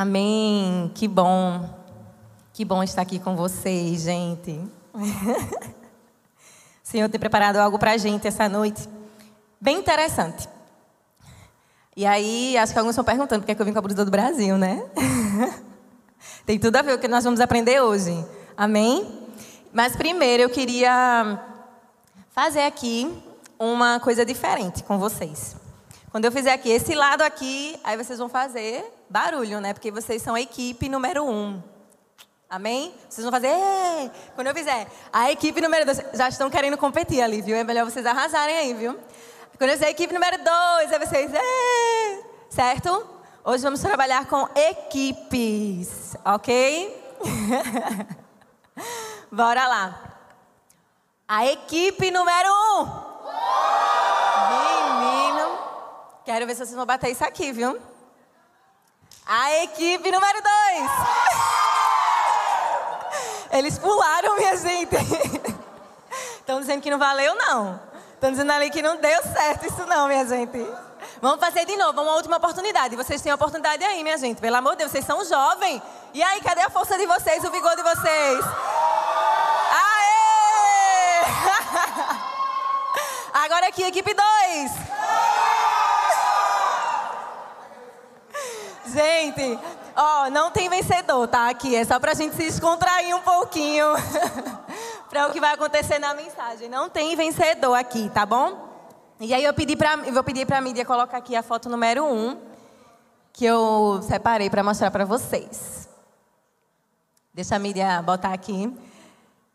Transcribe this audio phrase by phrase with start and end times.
[0.00, 0.90] Amém.
[0.94, 1.68] Que bom.
[2.54, 4.52] Que bom estar aqui com vocês, gente.
[4.94, 4.98] o
[6.82, 8.88] Senhor tem preparado algo para a gente essa noite.
[9.60, 10.48] Bem interessante.
[11.94, 13.82] E aí, acho que alguns estão perguntando por que, é que eu vim com a
[13.82, 14.82] blusa do Brasil, né?
[16.46, 18.24] tem tudo a ver com o que nós vamos aprender hoje.
[18.56, 19.06] Amém?
[19.70, 21.38] Mas primeiro eu queria
[22.30, 23.22] fazer aqui
[23.58, 25.59] uma coisa diferente com vocês.
[26.10, 29.72] Quando eu fizer aqui esse lado aqui, aí vocês vão fazer barulho, né?
[29.72, 31.62] Porque vocês são a equipe número um.
[32.48, 32.92] Amém?
[33.08, 33.46] Vocês vão fazer.
[33.46, 34.10] Ei!
[34.34, 37.54] Quando eu fizer a equipe número dois, já estão querendo competir ali, viu?
[37.54, 38.98] É melhor vocês arrasarem aí, viu?
[39.56, 41.32] Quando eu fizer a equipe número dois, aí vocês.
[41.32, 42.24] Ei!
[42.48, 43.06] Certo?
[43.44, 47.16] Hoje vamos trabalhar com equipes, ok?
[49.30, 50.16] Bora lá.
[51.28, 53.89] A equipe número um.
[56.30, 57.76] Quero ver se vocês vão bater isso aqui, viu?
[59.26, 60.90] A equipe número dois.
[63.50, 64.94] Eles pularam, minha gente.
[66.38, 67.80] Estão dizendo que não valeu, não.
[68.14, 70.64] Estão dizendo ali que não deu certo isso não, minha gente.
[71.20, 72.94] Vamos fazer de novo, uma última oportunidade.
[72.94, 74.40] Vocês têm a oportunidade aí, minha gente.
[74.40, 75.82] Pelo amor de Deus, vocês são jovens.
[76.14, 78.44] E aí, cadê a força de vocês, o vigor de vocês?
[79.82, 81.24] Aê!
[83.34, 84.99] Agora aqui, equipe 2.
[88.92, 89.58] Gente,
[89.96, 91.48] ó, não tem vencedor, tá?
[91.48, 93.86] Aqui é só pra gente se descontrair um pouquinho
[95.08, 96.68] para o que vai acontecer na mensagem.
[96.68, 98.68] Não tem vencedor aqui, tá bom?
[99.20, 101.68] E aí eu pedi pra, eu vou pedir para a mídia colocar aqui a foto
[101.68, 102.36] número um
[103.32, 105.88] que eu separei para mostrar para vocês.
[107.32, 108.74] Deixa a mídia botar aqui.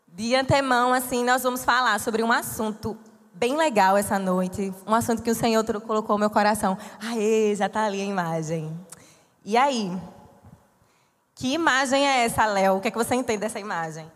[0.08, 2.96] De antemão, assim, nós vamos falar sobre um assunto
[3.34, 4.72] bem legal essa noite.
[4.86, 6.78] Um assunto que o Senhor colocou no meu coração.
[7.00, 8.74] Aê, já está ali a imagem.
[9.46, 9.90] E aí?
[11.32, 12.78] Que imagem é essa, Léo?
[12.78, 14.10] O que, é que você entende dessa imagem?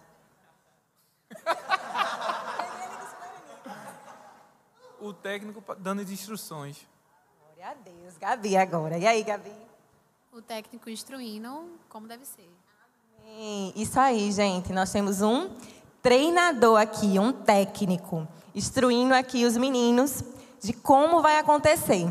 [5.00, 6.84] o técnico dando as instruções.
[7.38, 8.18] Glória a Deus.
[8.18, 8.98] Gabi agora.
[8.98, 9.54] E aí, Gabi?
[10.32, 12.50] O técnico instruindo como deve ser.
[13.20, 13.72] Amém.
[13.76, 14.72] Isso aí, gente.
[14.72, 15.48] Nós temos um
[16.02, 20.24] treinador aqui, um técnico, instruindo aqui os meninos
[20.60, 22.08] de como vai acontecer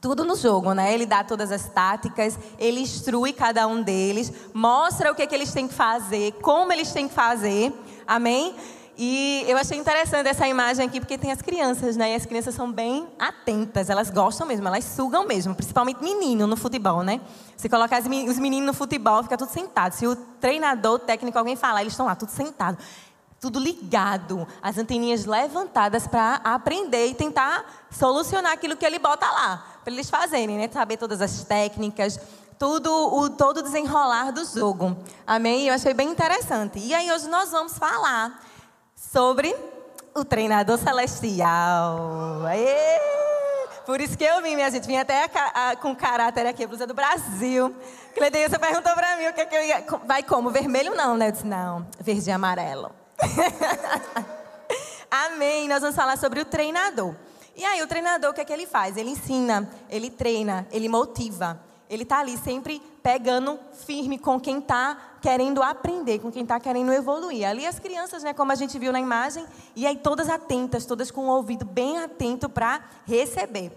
[0.00, 0.92] tudo no jogo, né?
[0.92, 5.34] Ele dá todas as táticas, ele instrui cada um deles, mostra o que, é que
[5.34, 7.72] eles têm que fazer, como eles têm que fazer,
[8.06, 8.54] amém?
[9.00, 12.12] E eu achei interessante essa imagem aqui, porque tem as crianças, né?
[12.12, 16.56] E as crianças são bem atentas, elas gostam mesmo, elas sugam mesmo, principalmente menino no
[16.56, 17.20] futebol, né?
[17.56, 19.92] Se colocar os meninos no futebol, fica tudo sentado.
[19.92, 22.76] Se o treinador, o técnico, alguém falar, eles estão lá, tudo sentado
[23.40, 29.64] tudo ligado, as anteninhas levantadas para aprender e tentar solucionar aquilo que ele bota lá,
[29.84, 30.68] para eles fazerem, né?
[30.72, 32.18] Saber todas as técnicas,
[32.58, 34.96] tudo o todo desenrolar do jogo.
[35.26, 35.68] Amém?
[35.68, 36.78] Eu achei bem interessante.
[36.80, 38.42] E aí hoje nós vamos falar
[38.96, 39.54] sobre
[40.14, 42.44] o treinador celestial.
[42.46, 43.18] Aê!
[43.86, 44.86] Por isso que eu vim, minha gente.
[44.86, 47.74] Vim até a, a, com caráter aqui, a blusa do Brasil.
[48.14, 49.84] Cledeilson perguntou para mim o que, é que eu ia.
[50.04, 50.50] Vai como?
[50.50, 51.28] Vermelho não, né?
[51.28, 52.97] Eu disse, não, verde e amarelo.
[55.10, 55.68] Amém.
[55.68, 57.14] Nós vamos falar sobre o treinador.
[57.56, 58.96] E aí, o treinador, o que é que ele faz?
[58.96, 61.60] Ele ensina, ele treina, ele motiva.
[61.90, 66.92] Ele está ali sempre pegando firme com quem está querendo aprender, com quem está querendo
[66.92, 67.48] evoluir.
[67.48, 71.10] Ali as crianças, né, como a gente viu na imagem, e aí todas atentas, todas
[71.10, 73.72] com o ouvido bem atento para receber.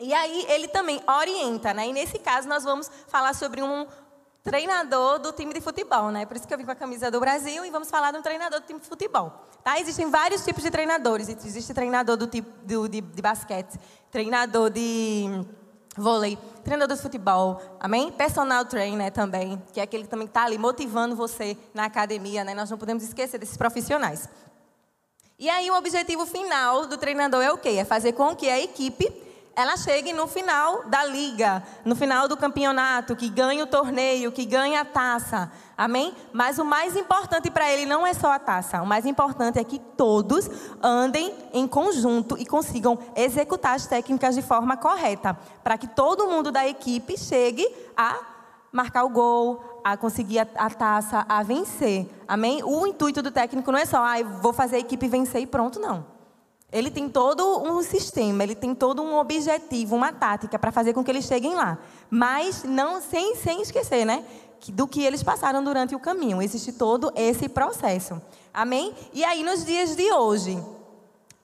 [0.00, 1.86] E aí ele também orienta, né?
[1.86, 3.86] E nesse caso nós vamos falar sobre um,
[4.44, 6.26] treinador do time de futebol, né?
[6.26, 8.22] Por isso que eu vim com a camisa do Brasil e vamos falar de um
[8.22, 9.32] treinador do time de futebol.
[9.64, 9.80] Tá?
[9.80, 11.30] Existem vários tipos de treinadores.
[11.30, 15.46] Existe treinador do tipo do, de, de basquete, treinador de
[15.96, 18.12] vôlei, treinador de futebol, amém?
[18.12, 22.52] Personal trainer também, que é aquele que também está ali motivando você na academia, né?
[22.52, 24.28] Nós não podemos esquecer desses profissionais.
[25.38, 27.70] E aí o objetivo final do treinador é o quê?
[27.70, 29.10] É fazer com que a equipe
[29.56, 34.44] ela chegue no final da liga, no final do campeonato, que ganhe o torneio, que
[34.44, 35.50] ganhe a taça.
[35.76, 36.14] Amém?
[36.32, 38.82] Mas o mais importante para ele não é só a taça.
[38.82, 40.50] O mais importante é que todos
[40.82, 46.50] andem em conjunto e consigam executar as técnicas de forma correta, para que todo mundo
[46.50, 48.18] da equipe chegue a
[48.72, 52.08] marcar o gol, a conseguir a, a, taça, a vencer.
[52.26, 52.60] Amém?
[52.64, 55.78] O intuito do técnico não é só, ah, vou fazer a equipe vencer e pronto,
[55.78, 56.13] não.
[56.74, 61.04] Ele tem todo um sistema, ele tem todo um objetivo, uma tática para fazer com
[61.04, 61.78] que eles cheguem lá.
[62.10, 64.24] Mas não sem, sem esquecer, né?
[64.70, 66.42] Do que eles passaram durante o caminho.
[66.42, 68.20] Existe todo esse processo.
[68.52, 68.92] Amém?
[69.12, 70.60] E aí, nos dias de hoje,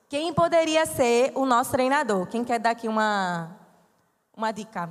[0.09, 2.27] quem poderia ser o nosso treinador?
[2.27, 3.57] Quem quer dar aqui uma,
[4.37, 4.91] uma dica?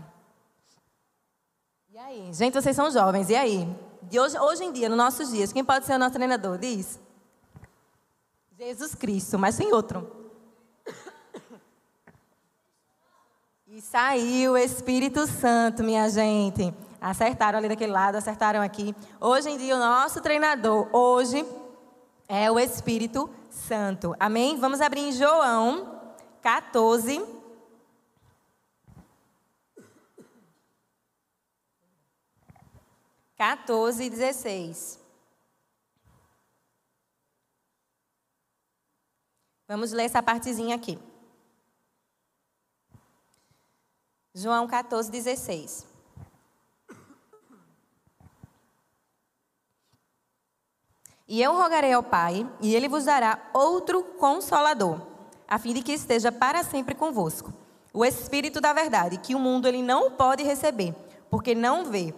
[1.92, 2.32] E aí?
[2.32, 3.68] Gente, vocês são jovens, e aí?
[4.04, 6.58] De hoje, hoje em dia, nos nossos dias, quem pode ser o nosso treinador?
[6.58, 6.98] Diz.
[8.58, 10.19] Jesus Cristo, mas tem outro.
[13.80, 16.74] E saiu o Espírito Santo, minha gente.
[17.00, 18.94] Acertaram ali daquele lado, acertaram aqui.
[19.22, 21.46] Hoje em dia, o nosso treinador, hoje,
[22.28, 24.14] é o Espírito Santo.
[24.20, 24.60] Amém?
[24.60, 25.98] Vamos abrir em João
[26.42, 27.26] 14.
[33.38, 35.00] Quatorze e dezesseis.
[39.66, 41.00] Vamos ler essa partezinha aqui.
[44.42, 45.86] João 14, 16.
[51.28, 55.02] E eu rogarei ao Pai, e ele vos dará outro consolador,
[55.46, 57.54] a fim de que esteja para sempre convosco.
[57.94, 60.96] O Espírito da verdade, que o mundo ele não pode receber,
[61.30, 62.14] porque não vê,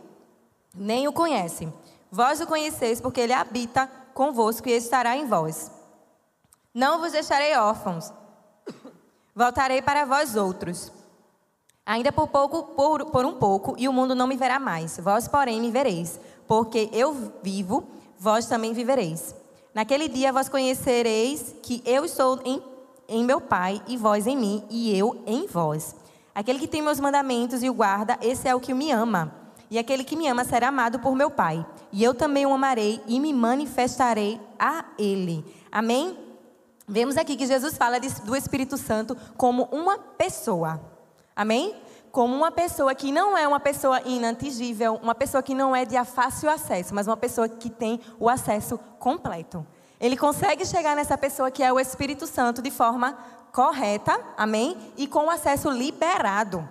[0.76, 1.74] nem o conhece.
[2.12, 5.72] Vós o conheceis, porque ele habita convosco e estará em vós.
[6.72, 8.14] Não vos deixarei órfãos,
[9.34, 11.01] voltarei para vós outros.
[11.92, 14.98] Ainda por pouco, por, por um pouco, e o mundo não me verá mais.
[14.98, 16.18] Vós, porém, me vereis,
[16.48, 17.86] porque eu vivo
[18.18, 19.36] vós também vivereis.
[19.76, 22.64] Naquele dia vós conhecereis que eu estou em,
[23.10, 25.94] em meu Pai, e vós em mim, e eu em vós.
[26.34, 29.36] Aquele que tem meus mandamentos e o guarda, esse é o que me ama.
[29.70, 31.66] E aquele que me ama será amado por meu Pai.
[31.92, 35.44] E eu também o amarei e me manifestarei a ele.
[35.70, 36.18] Amém?
[36.88, 40.91] Vemos aqui que Jesus fala do Espírito Santo como uma pessoa.
[41.42, 41.76] Amém?
[42.12, 45.96] como uma pessoa que não é uma pessoa inatingível, uma pessoa que não é de
[46.04, 49.66] fácil acesso, mas uma pessoa que tem o acesso completo.
[50.00, 53.18] Ele consegue chegar nessa pessoa que é o Espírito Santo de forma
[53.54, 54.78] correta, amém?
[54.98, 56.68] E com acesso liberado,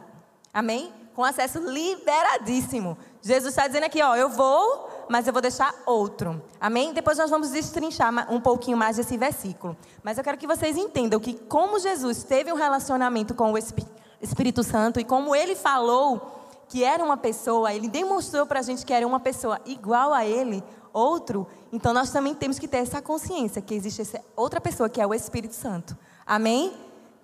[0.53, 0.93] amém?
[1.15, 2.99] Com acesso liberadíssimo.
[3.23, 6.93] Jesus está dizendo aqui, ó, eu vou, mas eu vou deixar outro, amém?
[6.93, 9.77] Depois nós vamos destrinchar um pouquinho mais desse versículo.
[10.03, 14.01] Mas eu quero que vocês entendam que como Jesus teve um relacionamento com o Espírito
[14.21, 16.39] Espírito Santo e como ele falou
[16.69, 20.25] que era uma pessoa, ele demonstrou para a gente que era uma pessoa igual a
[20.25, 20.63] ele,
[20.93, 25.01] outro, então nós também temos que ter essa consciência que existe essa outra pessoa que
[25.01, 25.97] é o Espírito Santo.
[26.27, 26.73] Amém?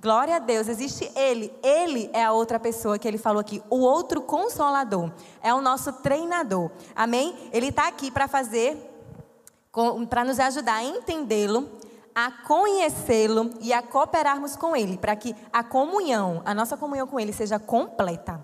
[0.01, 1.53] Glória a Deus, existe Ele.
[1.63, 3.63] Ele é a outra pessoa que ele falou aqui.
[3.71, 5.11] O outro consolador
[5.43, 6.71] é o nosso treinador.
[6.95, 7.35] Amém?
[7.53, 8.77] Ele está aqui para fazer,
[10.09, 11.69] para nos ajudar a entendê-lo,
[12.17, 17.21] a conhecê-lo e a cooperarmos com ele, para que a comunhão, a nossa comunhão com
[17.21, 18.41] ele seja completa.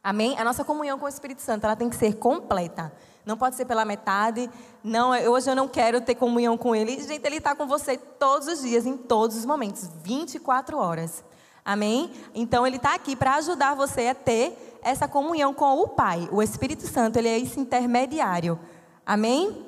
[0.00, 0.38] Amém?
[0.38, 2.92] A nossa comunhão com o Espírito Santo, ela tem que ser completa.
[3.26, 4.48] Não pode ser pela metade.
[4.82, 7.02] Não, hoje eu não quero ter comunhão com ele.
[7.02, 11.24] Gente, ele está com você todos os dias, em todos os momentos, 24 horas.
[11.64, 12.12] Amém?
[12.32, 16.28] Então ele está aqui para ajudar você a ter essa comunhão com o Pai.
[16.30, 18.56] O Espírito Santo, ele é esse intermediário.
[19.04, 19.66] Amém?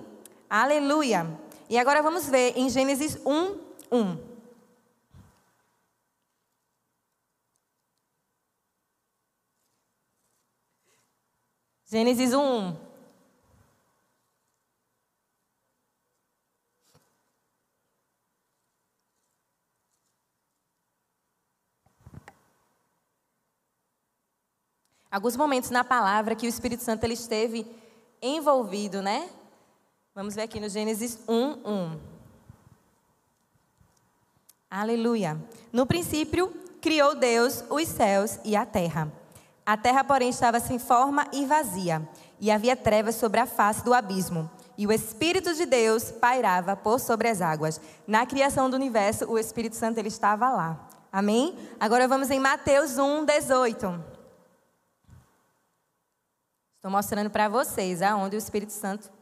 [0.49, 1.27] Aleluia.
[1.71, 3.61] E agora vamos ver em Gênesis 1,
[3.93, 4.19] 1.
[11.87, 12.77] Gênesis 1, 1.
[25.09, 27.65] Alguns momentos na palavra que o Espírito Santo ele esteve
[28.21, 29.31] envolvido, né?
[30.13, 32.01] Vamos ver aqui no Gênesis 1, 1.
[34.69, 35.41] Aleluia.
[35.73, 39.13] No princípio, criou Deus os céus e a terra.
[39.65, 42.09] A terra, porém, estava sem forma e vazia,
[42.41, 44.51] e havia trevas sobre a face do abismo.
[44.77, 47.81] E o Espírito de Deus pairava por sobre as águas.
[48.05, 50.89] Na criação do universo, o Espírito Santo ele estava lá.
[51.13, 51.57] Amém?
[51.79, 54.05] Agora vamos em Mateus 1, 18.
[56.77, 59.20] Estou mostrando para vocês aonde o Espírito Santo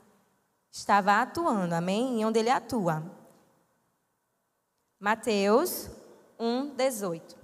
[0.70, 2.20] estava atuando, amém?
[2.20, 3.02] E onde ele atua.
[5.00, 5.88] Mateus
[6.38, 7.38] 1, 18.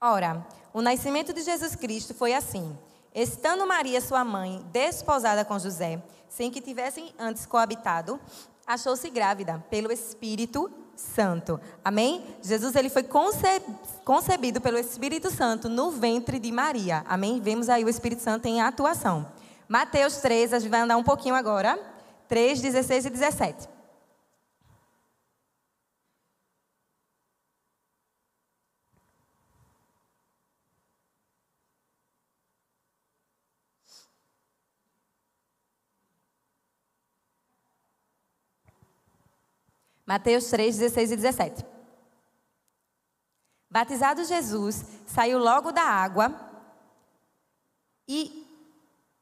[0.00, 2.78] Ora, o nascimento de Jesus Cristo foi assim.
[3.12, 8.20] Estando Maria, sua mãe, desposada com José, sem que tivessem antes coabitado,
[8.64, 11.60] achou-se grávida pelo Espírito Santo.
[11.84, 12.24] Amém?
[12.42, 13.04] Jesus ele foi
[14.04, 17.04] concebido pelo Espírito Santo no ventre de Maria.
[17.08, 17.40] Amém?
[17.40, 19.26] Vemos aí o Espírito Santo em atuação.
[19.68, 21.78] Mateus 3, a gente vai andar um pouquinho agora.
[22.28, 23.77] 3, 16 e 17.
[40.08, 41.66] Mateus 3, 16 e 17.
[43.70, 46.34] Batizado Jesus, saiu logo da água
[48.08, 48.42] e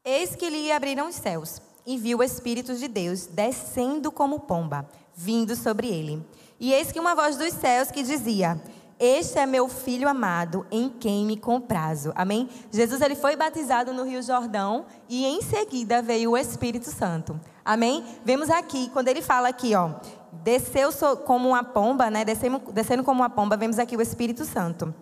[0.05, 4.89] eis que lhe abriram os céus e viu o Espírito de Deus descendo como pomba,
[5.13, 6.25] vindo sobre ele.
[6.57, 8.57] E eis que uma voz dos céus que dizia:
[8.97, 12.13] Este é meu filho amado, em quem me comprazo.
[12.15, 12.49] Amém?
[12.71, 17.37] Jesus ele foi batizado no Rio Jordão e em seguida veio o Espírito Santo.
[17.65, 18.05] Amém?
[18.23, 19.95] Vemos aqui, quando ele fala aqui, ó,
[20.31, 20.91] desceu
[21.25, 22.23] como uma pomba, né?
[22.25, 24.93] Descendo, como uma pomba, vemos aqui o Espírito Santo.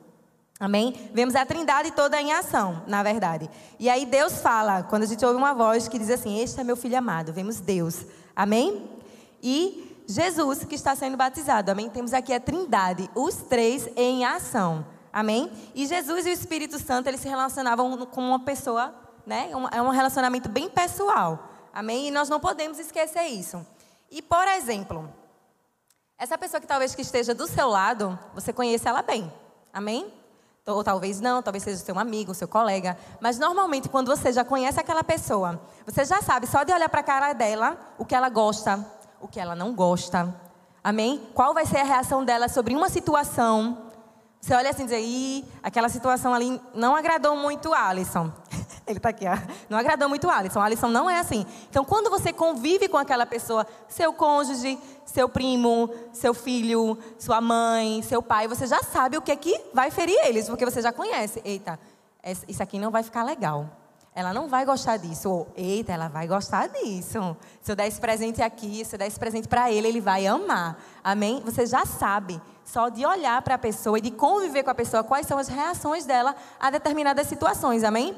[0.60, 0.96] Amém?
[1.14, 3.50] Vemos a trindade toda em ação, na verdade.
[3.78, 6.64] E aí Deus fala, quando a gente ouve uma voz que diz assim: Este é
[6.64, 7.34] meu filho amado.
[7.34, 8.06] Vemos Deus.
[8.34, 8.90] Amém?
[9.44, 11.72] E Jesus que está sendo batizado.
[11.72, 11.90] Amém?
[11.90, 14.86] Temos aqui a trindade, os três em ação.
[15.12, 15.52] Amém?
[15.74, 18.94] E Jesus e o Espírito Santo, eles se relacionavam com uma pessoa,
[19.26, 19.50] né?
[19.72, 21.50] É um relacionamento bem pessoal.
[21.74, 22.08] Amém?
[22.08, 23.66] E nós não podemos esquecer isso.
[24.10, 25.10] E, por exemplo,
[26.18, 29.32] essa pessoa que talvez que esteja do seu lado, você conhece ela bem.
[29.74, 30.14] Amém?
[30.66, 32.98] Ou talvez não, talvez seja seu amigo, seu colega.
[33.20, 37.02] Mas normalmente, quando você já conhece aquela pessoa, você já sabe, só de olhar para
[37.02, 38.84] a cara dela, o que ela gosta,
[39.22, 40.34] o que ela não gosta.
[40.84, 41.30] Amém?
[41.34, 43.85] Qual vai ser a reação dela sobre uma situação?
[44.46, 48.32] Você olha assim e diz, Ih, aquela situação ali não agradou muito a Alisson.
[48.86, 49.36] Ele está aqui, ó.
[49.68, 50.60] Não agradou muito a Alisson.
[50.60, 51.48] A Alisson não é assim.
[51.68, 58.04] Então, quando você convive com aquela pessoa, seu cônjuge, seu primo, seu filho, sua mãe,
[58.04, 60.92] seu pai, você já sabe o que é que vai ferir eles, porque você já
[60.92, 61.42] conhece.
[61.44, 61.80] Eita,
[62.48, 63.68] isso aqui não vai ficar legal.
[64.14, 65.28] Ela não vai gostar disso.
[65.28, 67.36] Ou, eita, ela vai gostar disso.
[67.64, 70.28] Se eu der esse presente aqui, se eu der esse presente para ele, ele vai
[70.28, 70.78] amar.
[71.04, 71.42] Amém?
[71.44, 75.04] Você já sabe, só de olhar para a pessoa e de conviver com a pessoa,
[75.04, 77.84] quais são as reações dela a determinadas situações.
[77.84, 78.18] Amém?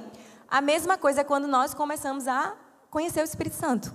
[0.49, 2.53] A mesma coisa é quando nós começamos a
[2.89, 3.93] conhecer o Espírito Santo.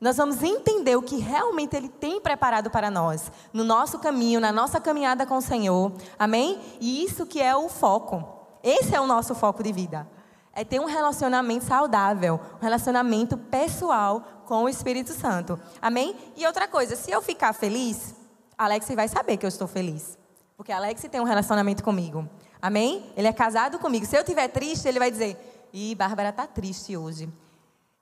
[0.00, 4.52] Nós vamos entender o que realmente Ele tem preparado para nós, no nosso caminho, na
[4.52, 5.92] nossa caminhada com o Senhor.
[6.16, 6.60] Amém?
[6.80, 8.24] E isso que é o foco.
[8.62, 10.08] Esse é o nosso foco de vida.
[10.52, 15.58] É ter um relacionamento saudável, um relacionamento pessoal com o Espírito Santo.
[15.82, 16.14] Amém?
[16.36, 18.14] E outra coisa, se eu ficar feliz,
[18.58, 20.18] Alex vai saber que eu estou feliz.
[20.56, 22.28] Porque Alex tem um relacionamento comigo.
[22.60, 23.12] Amém?
[23.16, 24.04] Ele é casado comigo.
[24.04, 27.28] Se eu estiver triste, ele vai dizer: e Bárbara está triste hoje.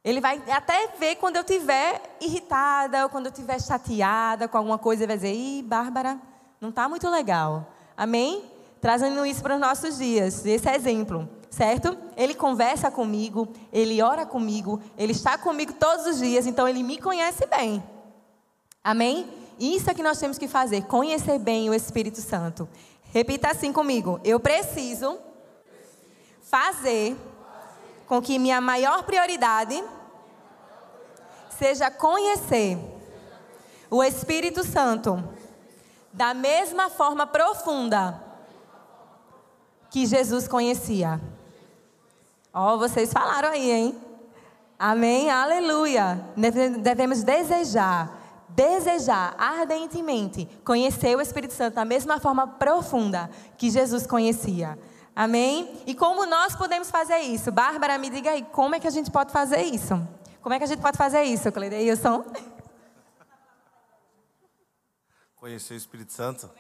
[0.03, 4.79] Ele vai até ver quando eu estiver irritada, ou quando eu estiver chateada com alguma
[4.79, 6.19] coisa, ele vai dizer: Ih, Bárbara,
[6.59, 7.71] não está muito legal.
[7.95, 8.43] Amém?
[8.81, 11.97] Trazendo isso para os nossos dias, esse é exemplo, certo?
[12.17, 16.99] Ele conversa comigo, ele ora comigo, ele está comigo todos os dias, então ele me
[16.99, 17.83] conhece bem.
[18.85, 19.29] Amém?
[19.59, 22.69] Isso é que nós temos que fazer, conhecer bem o Espírito Santo.
[23.13, 25.19] Repita assim comigo: eu preciso
[26.43, 27.17] fazer
[28.07, 29.83] com que minha maior prioridade
[31.59, 32.79] seja conhecer
[33.91, 35.23] o Espírito Santo
[36.13, 38.23] da mesma forma profunda
[39.91, 41.21] que Jesus conhecia.
[42.53, 43.99] Ó, oh, vocês falaram aí, hein?
[44.79, 45.31] Amém?
[45.31, 46.27] Aleluia.
[46.81, 48.16] Devemos desejar,
[48.49, 54.79] desejar ardentemente conhecer o Espírito Santo da mesma forma profunda que Jesus conhecia.
[55.15, 55.83] Amém?
[55.87, 57.51] E como nós podemos fazer isso?
[57.51, 59.95] Bárbara, me diga aí, como é que a gente pode fazer isso?
[60.43, 62.25] Como é que a gente pode fazer isso, Cleideilson?
[65.37, 66.51] Conhecer o Espírito Santo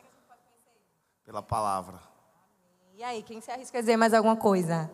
[1.25, 2.01] pela palavra.
[2.97, 4.91] E aí, quem se arrisca a dizer mais alguma coisa?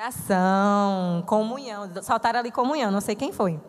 [0.00, 1.90] Oração, comunhão.
[2.02, 3.60] Saltaram ali comunhão, não sei quem foi.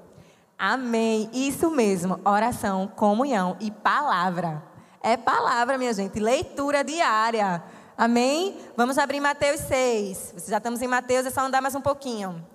[0.55, 1.27] Amém.
[1.33, 4.61] Isso mesmo, oração, comunhão e palavra.
[5.01, 7.63] É palavra, minha gente, leitura diária.
[7.97, 8.55] Amém?
[8.77, 10.35] Vamos abrir Mateus 6.
[10.47, 12.45] Já estamos em Mateus, é só andar mais um pouquinho.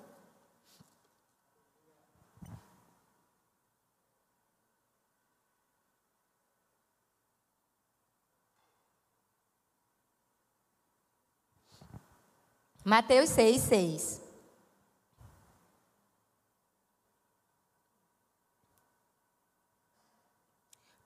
[12.85, 14.21] Mateus 6, 6.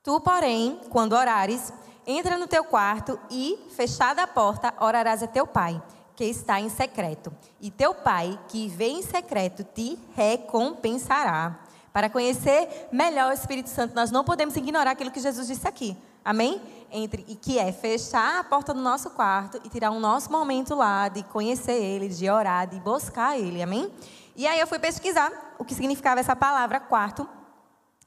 [0.03, 1.73] Tu, porém, quando orares,
[2.05, 5.81] entra no teu quarto e, fechada a porta, orarás a teu pai,
[6.17, 7.33] que está em secreto.
[7.61, 11.61] E teu pai, que vê em secreto, te recompensará.
[11.93, 15.97] Para conhecer melhor o Espírito Santo, nós não podemos ignorar aquilo que Jesus disse aqui.
[16.25, 16.61] Amém?
[16.91, 20.75] Entre, e que é fechar a porta do nosso quarto e tirar um nosso momento
[20.75, 23.63] lá de conhecer Ele, de orar, de buscar Ele.
[23.63, 23.93] Amém?
[24.35, 27.29] E aí eu fui pesquisar o que significava essa palavra quarto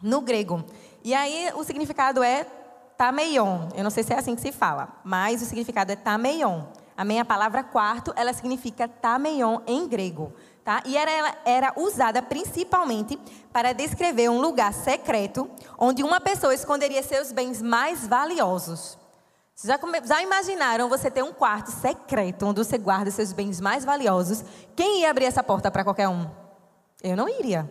[0.01, 0.63] no grego.
[1.03, 2.45] E aí o significado é
[2.97, 3.67] tameion.
[3.75, 6.63] Eu não sei se é assim que se fala, mas o significado é tameion.
[6.95, 7.19] Amém?
[7.19, 10.33] A palavra quarto, ela significa tameion em grego.
[10.63, 10.83] Tá?
[10.85, 13.17] E era, era usada principalmente
[13.51, 18.97] para descrever um lugar secreto onde uma pessoa esconderia seus bens mais valiosos.
[19.63, 24.43] Já, já imaginaram você ter um quarto secreto onde você guarda seus bens mais valiosos?
[24.75, 26.29] Quem ia abrir essa porta para qualquer um?
[27.01, 27.69] Eu não iria.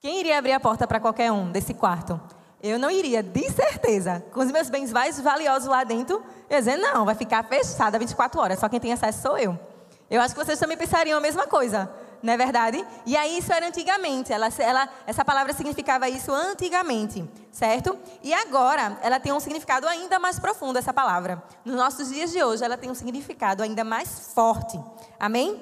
[0.00, 2.20] Quem iria abrir a porta para qualquer um desse quarto?
[2.60, 4.24] Eu não iria, de certeza.
[4.32, 6.16] Com os meus bens mais valiosos lá dentro,
[6.50, 9.75] eu ia dizer, não, vai ficar fechada 24 horas, só quem tem acesso sou eu.
[10.08, 11.90] Eu acho que vocês também pensariam a mesma coisa,
[12.22, 12.84] não é verdade?
[13.04, 17.98] E aí isso era antigamente, ela, ela, essa palavra significava isso antigamente, certo?
[18.22, 21.42] E agora ela tem um significado ainda mais profundo, essa palavra.
[21.64, 24.80] Nos nossos dias de hoje ela tem um significado ainda mais forte,
[25.18, 25.60] amém?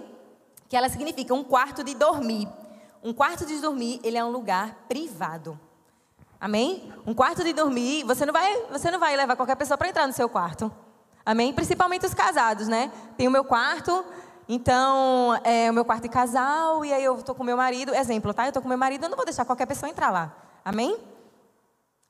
[0.68, 2.46] Que ela significa um quarto de dormir.
[3.02, 5.58] Um quarto de dormir, ele é um lugar privado.
[6.40, 6.92] Amém?
[7.06, 10.06] Um quarto de dormir, você não vai, você não vai levar qualquer pessoa para entrar
[10.06, 10.70] no seu quarto.
[11.24, 11.54] Amém?
[11.54, 12.92] Principalmente os casados, né?
[13.16, 14.04] Tem o meu quarto,
[14.48, 17.94] então, é o meu quarto de casal, e aí eu estou com meu marido.
[17.94, 18.44] Exemplo, tá?
[18.44, 20.34] Eu estou com meu marido, eu não vou deixar qualquer pessoa entrar lá.
[20.64, 20.98] Amém?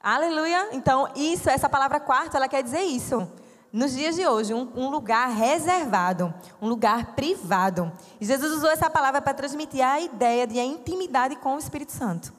[0.00, 0.68] Aleluia.
[0.72, 3.26] Então, isso, essa palavra quarto, ela quer dizer isso.
[3.72, 7.90] Nos dias de hoje, um, um lugar reservado, um lugar privado.
[8.20, 11.90] E Jesus usou essa palavra para transmitir a ideia de a intimidade com o Espírito
[11.90, 12.32] Santo.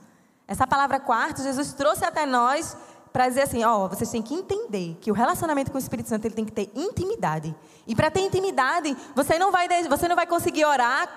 [0.48, 2.78] Essa palavra quarto, Jesus trouxe até nós
[3.15, 6.25] para dizer assim, ó, vocês têm que entender que o relacionamento com o Espírito Santo
[6.25, 7.55] ele tem que ter intimidade.
[7.88, 11.07] E para ter intimidade, você não vai você não vai conseguir orar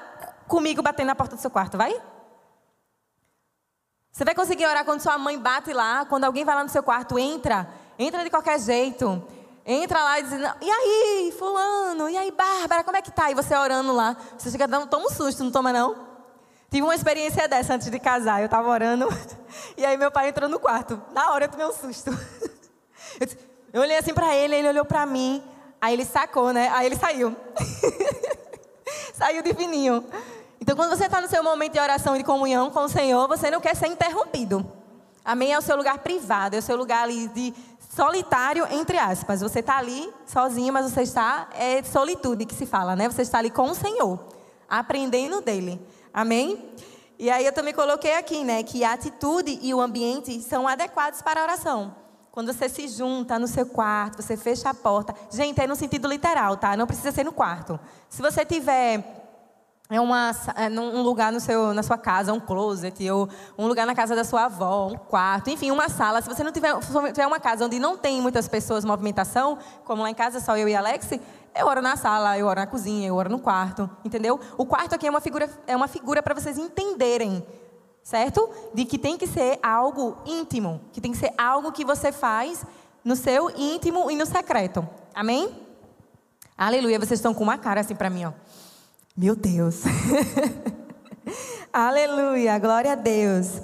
[0.46, 2.00] comigo batendo na porta do seu quarto, vai?
[4.12, 6.84] Você vai conseguir orar quando sua mãe bate lá, quando alguém vai lá no seu
[6.84, 9.20] quarto, entra, entra de qualquer jeito.
[9.66, 13.28] Entra lá e diz, e aí, fulano, e aí, Bárbara, como é que tá?
[13.28, 16.07] E você orando lá, você chega dando, toma um susto, não toma não?
[16.70, 18.40] Tive uma experiência dessa antes de casar.
[18.40, 19.08] Eu estava orando
[19.76, 21.00] e aí meu pai entrou no quarto.
[21.12, 22.10] Na hora eu tomei um susto.
[23.70, 25.42] Eu, olhei assim para ele, ele olhou para mim.
[25.80, 26.70] Aí ele sacou, né?
[26.72, 27.36] Aí ele saiu.
[29.12, 30.04] saiu de fininho.
[30.60, 33.28] Então, quando você está no seu momento de oração e de comunhão com o Senhor,
[33.28, 34.64] você não quer ser interrompido.
[35.24, 35.52] Amém?
[35.52, 37.54] É o seu lugar privado, é o seu lugar ali de
[37.94, 39.40] solitário, entre aspas.
[39.40, 41.48] Você está ali sozinho, mas você está.
[41.52, 43.08] É solitude que se fala, né?
[43.08, 44.18] Você está ali com o Senhor,
[44.68, 45.80] aprendendo dele.
[46.12, 46.72] Amém?
[47.18, 51.20] E aí eu também coloquei aqui, né, que a atitude e o ambiente são adequados
[51.20, 51.94] para a oração.
[52.30, 55.12] Quando você se junta no seu quarto, você fecha a porta.
[55.28, 56.76] Gente, é no sentido literal, tá?
[56.76, 57.80] Não precisa ser no quarto.
[58.08, 59.18] Se você tiver
[59.90, 63.86] é uma, é um lugar no seu, na sua casa, um closet, ou um lugar
[63.86, 66.20] na casa da sua avó, um quarto, enfim, uma sala.
[66.20, 70.10] Se você não tiver, tiver uma casa onde não tem muitas pessoas, movimentação, como lá
[70.10, 71.18] em casa, só eu e Alex,
[71.54, 74.38] eu oro na sala, eu oro na cozinha, eu oro no quarto, entendeu?
[74.56, 77.44] O quarto aqui é uma figura, é uma figura para vocês entenderem,
[78.02, 78.48] certo?
[78.74, 82.64] De que tem que ser algo íntimo, que tem que ser algo que você faz
[83.04, 84.86] no seu íntimo e no secreto.
[85.14, 85.66] Amém?
[86.56, 88.32] Aleluia, vocês estão com uma cara assim para mim, ó.
[89.16, 89.82] Meu Deus.
[91.72, 93.60] Aleluia, glória a Deus.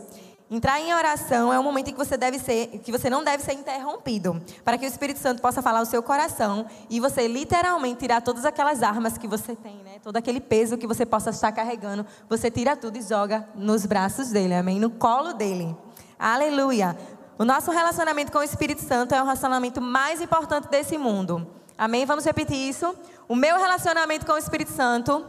[0.51, 3.43] Entrar em oração é um momento em que você deve ser, que você não deve
[3.43, 8.01] ser interrompido, para que o Espírito Santo possa falar o seu coração e você literalmente
[8.01, 9.99] tirar todas aquelas armas que você tem, né?
[10.03, 14.31] Todo aquele peso que você possa estar carregando, você tira tudo e joga nos braços
[14.31, 14.79] dele, amém?
[14.79, 15.75] No colo dele.
[16.19, 16.95] Aleluia.
[17.39, 21.51] O nosso relacionamento com o Espírito Santo é o relacionamento mais importante desse mundo.
[21.77, 22.05] Amém?
[22.05, 22.95] Vamos repetir isso?
[23.27, 25.25] O meu relacionamento com o Espírito Santo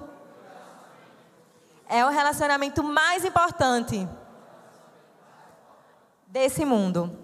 [1.88, 4.08] é o relacionamento mais importante
[6.36, 7.18] desse mundo.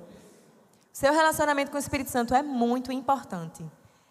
[0.93, 3.62] Seu relacionamento com o Espírito Santo é muito importante.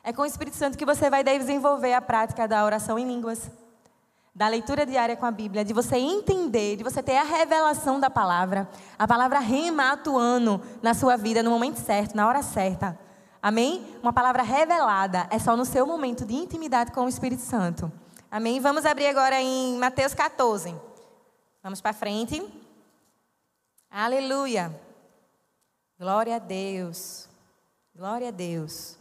[0.05, 3.51] É com o Espírito Santo que você vai desenvolver a prática da oração em línguas,
[4.35, 8.11] da leitura diária com a Bíblia, de você entender, de você ter a revelação da
[8.11, 12.99] palavra, a palavra rema atuando na sua vida no momento certo, na hora certa.
[13.43, 13.83] Amém?
[14.03, 17.91] Uma palavra revelada é só no seu momento de intimidade com o Espírito Santo.
[18.31, 18.61] Amém?
[18.61, 20.75] Vamos abrir agora em Mateus 14.
[21.63, 22.47] Vamos para frente.
[23.91, 24.90] Aleluia.
[26.01, 27.29] Glória a Deus.
[27.95, 28.97] Glória a Deus.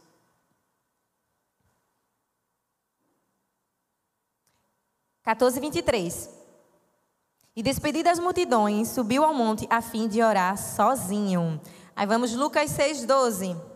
[5.23, 6.29] Quatorze, vinte e três.
[7.55, 11.61] E despedidas das multidões, subiu ao monte a fim de orar sozinho.
[11.95, 13.68] Aí vamos Lucas 6, 12.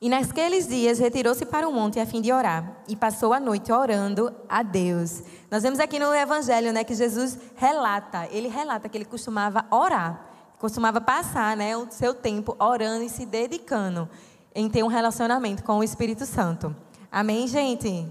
[0.00, 3.72] E naqueles dias retirou-se para o monte a fim de orar e passou a noite
[3.72, 5.24] orando a Deus.
[5.50, 10.24] Nós vemos aqui no Evangelho, né, que Jesus relata, ele relata que ele costumava orar,
[10.60, 14.08] costumava passar, né, o seu tempo orando e se dedicando
[14.54, 16.74] em ter um relacionamento com o Espírito Santo.
[17.10, 18.06] Amém, gente?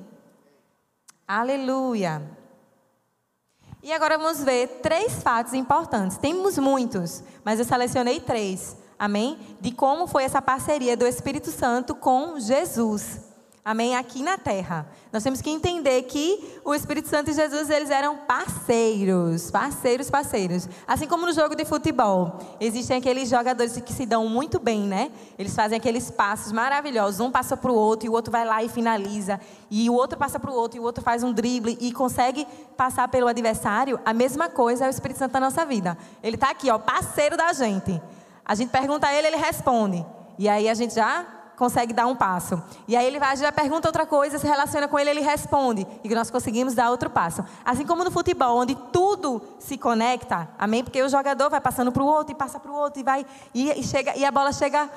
[1.25, 2.21] Aleluia.
[3.81, 6.17] E agora vamos ver três fatos importantes.
[6.17, 8.75] Temos muitos, mas eu selecionei três.
[8.99, 9.37] Amém?
[9.61, 13.27] De como foi essa parceria do Espírito Santo com Jesus.
[13.67, 13.97] Amém?
[13.97, 14.87] Aqui na terra.
[15.11, 19.51] Nós temos que entender que o Espírito Santo e Jesus, eles eram parceiros.
[19.51, 20.69] Parceiros, parceiros.
[20.87, 22.39] Assim como no jogo de futebol.
[22.61, 25.11] Existem aqueles jogadores que se dão muito bem, né?
[25.37, 27.19] Eles fazem aqueles passos maravilhosos.
[27.19, 29.37] Um passa para o outro e o outro vai lá e finaliza.
[29.69, 32.47] E o outro passa para o outro e o outro faz um drible e consegue
[32.77, 33.99] passar pelo adversário.
[34.05, 35.97] A mesma coisa é o Espírito Santo na nossa vida.
[36.23, 38.01] Ele está aqui, ó, parceiro da gente.
[38.47, 40.05] A gente pergunta a ele, ele responde.
[40.39, 41.25] E aí a gente já
[41.57, 42.61] consegue dar um passo.
[42.87, 45.85] E aí ele vai, já pergunta outra coisa, se relaciona com ele, ele responde.
[46.03, 47.43] E nós conseguimos dar outro passo.
[47.65, 50.83] Assim como no futebol, onde tudo se conecta, amém?
[50.83, 53.25] Porque o jogador vai passando para o outro e passa para o outro e vai
[53.53, 54.87] e, e, chega e a bola chega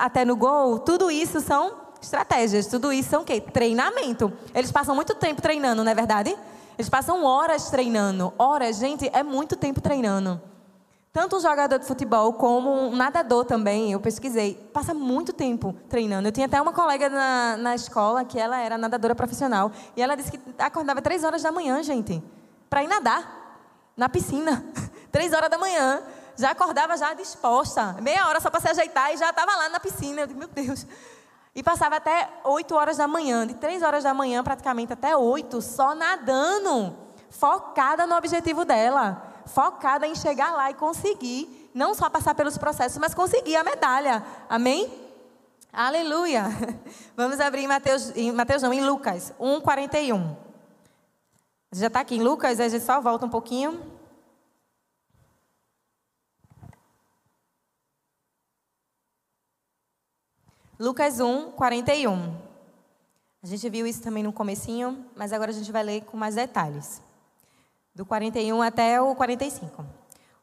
[0.00, 0.78] até no gol.
[0.78, 2.66] Tudo isso são estratégias.
[2.66, 3.40] Tudo isso são o quê?
[3.40, 4.32] Treinamento.
[4.54, 6.36] Eles passam muito tempo treinando, não é verdade?
[6.78, 8.32] Eles passam horas treinando.
[8.38, 10.40] Horas, gente, é muito tempo treinando.
[11.16, 16.28] Tanto um jogador de futebol como um nadador também, eu pesquisei, passa muito tempo treinando.
[16.28, 20.14] Eu tinha até uma colega na, na escola que ela era nadadora profissional e ela
[20.14, 22.22] disse que acordava três horas da manhã, gente,
[22.68, 23.64] para ir nadar
[23.96, 24.62] na piscina.
[25.10, 26.02] Três horas da manhã,
[26.36, 29.80] já acordava já disposta, meia hora só para se ajeitar e já estava lá na
[29.80, 30.20] piscina.
[30.20, 30.86] Eu digo, meu Deus.
[31.54, 35.62] E passava até oito horas da manhã, de três horas da manhã praticamente até oito,
[35.62, 36.94] só nadando,
[37.30, 42.98] focada no objetivo dela focada em chegar lá e conseguir, não só passar pelos processos,
[42.98, 44.24] mas conseguir a medalha.
[44.48, 44.92] Amém?
[45.72, 46.44] Aleluia.
[47.16, 50.36] Vamos abrir em Mateus, em Mateus não, em Lucas 1, 41.
[51.72, 53.80] Já está aqui em Lucas, a gente só volta um pouquinho.
[60.78, 62.36] Lucas 1, 41.
[63.42, 66.34] A gente viu isso também no comecinho, mas agora a gente vai ler com mais
[66.34, 67.05] detalhes
[67.96, 69.82] do 41 até o 45.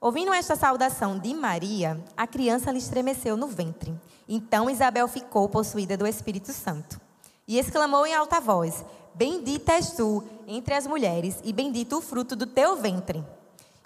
[0.02, 3.94] Ouvindo esta saudação de Maria, a criança lhe estremeceu no ventre.
[4.28, 7.00] Então Isabel ficou possuída do Espírito Santo
[7.48, 12.36] e exclamou em alta voz: Bendita és tu entre as mulheres, e bendito o fruto
[12.36, 13.24] do teu ventre.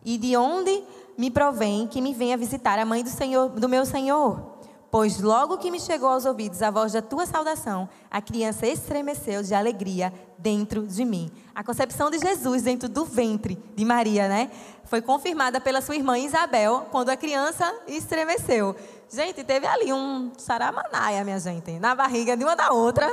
[0.06, 0.82] E de onde
[1.18, 4.57] me provém que me venha visitar a mãe do, Senhor, do meu Senhor?
[4.90, 9.44] Pois logo que me chegou aos ouvidos a voz da tua saudação, a criança estremeceu
[9.44, 11.30] de alegria dentro de mim.
[11.54, 14.50] A concepção de Jesus dentro do ventre de Maria, né?
[14.86, 18.76] Foi confirmada pela sua irmã Isabel quando a criança estremeceu.
[19.10, 23.08] Gente, teve ali um saramanaia, minha gente, na barriga de uma da outra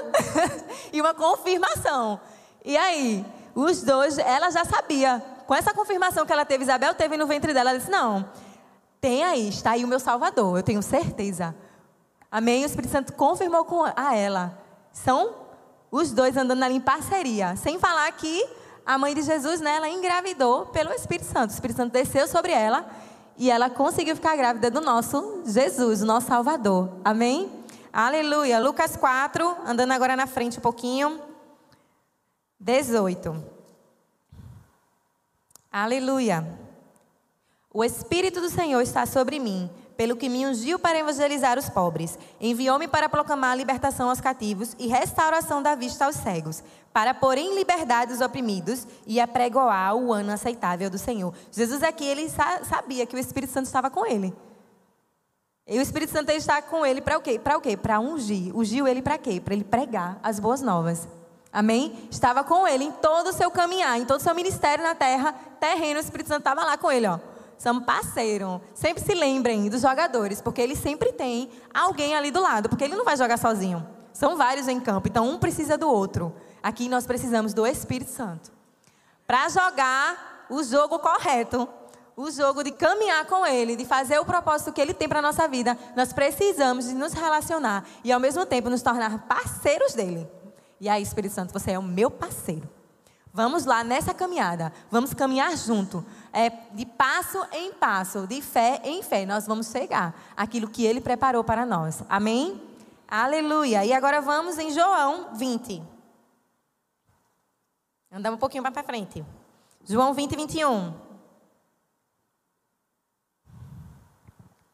[0.93, 2.21] e uma confirmação.
[2.65, 5.21] E aí, os dois, ela já sabia.
[5.47, 8.29] Com essa confirmação que ela teve, Isabel teve no ventre dela, ela disse: Não,
[9.01, 11.55] tem aí, está aí o meu Salvador, eu tenho certeza.
[12.35, 12.65] Amém?
[12.65, 14.59] O Espírito Santo confirmou com a ela.
[14.93, 15.37] São
[15.89, 17.55] os dois andando ali em parceria.
[17.55, 18.45] Sem falar que
[18.85, 21.51] a mãe de Jesus, né, ela engravidou pelo Espírito Santo.
[21.51, 22.91] O Espírito Santo desceu sobre ela
[23.39, 26.91] e ela conseguiu ficar grávida do nosso Jesus, o nosso Salvador.
[27.05, 27.49] Amém?
[27.93, 28.59] Aleluia.
[28.59, 31.23] Lucas 4, andando agora na frente um pouquinho.
[32.59, 33.45] 18.
[35.71, 36.45] Aleluia.
[37.73, 42.19] O Espírito do Senhor está sobre mim pelo que me ungiu para evangelizar os pobres.
[42.41, 47.39] Enviou-me para proclamar a libertação aos cativos e restauração da vista aos cegos, para pôr
[47.39, 51.33] em liberdade os oprimidos e apregoar o ano aceitável do Senhor.
[51.51, 54.35] Jesus aqui, ele sabia que o Espírito Santo estava com ele.
[55.67, 57.39] E o Espírito Santo está com ele para o quê?
[57.39, 57.77] Para o quê?
[57.77, 58.55] Para ungir.
[58.55, 59.41] Ungiu ele para quê?
[59.41, 61.09] Para ele pregar as boas novas.
[61.51, 62.09] Amém?
[62.11, 65.33] Estava com ele em todo o seu caminhar, em todo o seu ministério na terra,
[65.61, 67.19] terreno, o Espírito Santo estava lá com ele, ó
[67.59, 68.61] somos parceiro.
[68.75, 72.97] Sempre se lembrem dos jogadores, porque ele sempre tem alguém ali do lado, porque ele
[72.97, 73.87] não vai jogar sozinho.
[74.13, 76.35] São vários em campo, então um precisa do outro.
[76.63, 78.53] Aqui nós precisamos do Espírito Santo.
[79.27, 81.69] Para jogar o jogo correto,
[82.17, 85.49] o jogo de caminhar com Ele, de fazer o propósito que Ele tem para nossa
[85.49, 90.29] vida, nós precisamos de nos relacionar e ao mesmo tempo nos tornar parceiros dele.
[90.81, 92.69] E aí, Espírito Santo, você é o meu parceiro.
[93.33, 99.03] Vamos lá nessa caminhada, vamos caminhar junto é, de passo em passo, de fé em
[99.03, 102.03] fé, nós vamos chegar aquilo que Ele preparou para nós.
[102.09, 102.61] Amém?
[103.07, 103.85] Aleluia.
[103.85, 105.81] E agora vamos em João 20.
[108.11, 109.25] Andamos um pouquinho para frente.
[109.85, 110.95] João 20, 21.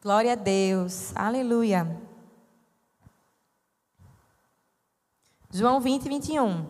[0.01, 1.15] Glória a Deus.
[1.15, 2.01] Aleluia.
[5.51, 6.65] João 20, 21.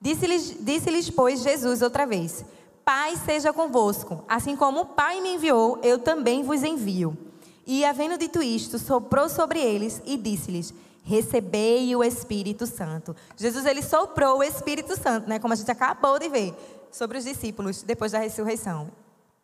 [0.00, 2.44] Disse-lhes, disse pois, Jesus outra vez:
[2.92, 4.24] Pai seja convosco.
[4.26, 7.16] Assim como o Pai me enviou, eu também vos envio.
[7.64, 10.74] E, havendo dito isto, soprou sobre eles e disse-lhes:
[11.04, 13.14] Recebei o Espírito Santo.
[13.36, 15.38] Jesus, ele soprou o Espírito Santo, né?
[15.38, 16.52] Como a gente acabou de ver.
[16.90, 18.90] sobre os discípulos depois da ressurreição?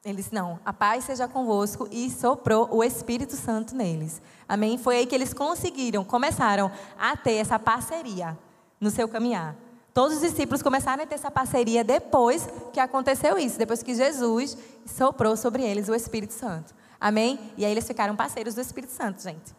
[0.05, 4.21] Ele disse: Não, a paz seja convosco, e soprou o Espírito Santo neles.
[4.49, 4.77] Amém?
[4.77, 8.37] Foi aí que eles conseguiram, começaram a ter essa parceria
[8.81, 9.55] no seu caminhar.
[9.97, 14.55] Todos os discípulos começaram a ter essa parceria depois que aconteceu isso, depois que Jesus
[14.85, 16.75] soprou sobre eles o Espírito Santo.
[17.01, 17.41] Amém?
[17.57, 19.55] E aí eles ficaram parceiros do Espírito Santo, gente.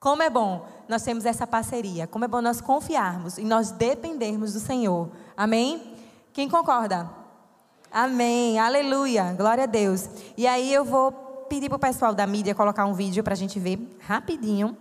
[0.00, 4.54] Como é bom nós temos essa parceria, como é bom nós confiarmos e nós dependermos
[4.54, 5.08] do Senhor.
[5.36, 5.94] Amém?
[6.32, 7.08] Quem concorda?
[7.92, 8.58] Amém.
[8.58, 9.32] Aleluia.
[9.38, 10.08] Glória a Deus.
[10.36, 11.12] E aí eu vou
[11.48, 14.76] pedir para o pessoal da mídia colocar um vídeo para a gente ver rapidinho.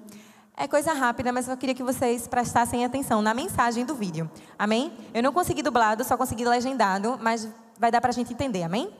[0.62, 4.30] É coisa rápida, mas eu queria que vocês prestassem atenção na mensagem do vídeo.
[4.58, 4.92] Amém?
[5.14, 7.48] Eu não consegui dublado, só consegui legendado, mas
[7.80, 8.64] vai dar para a gente entender.
[8.64, 8.94] Amém?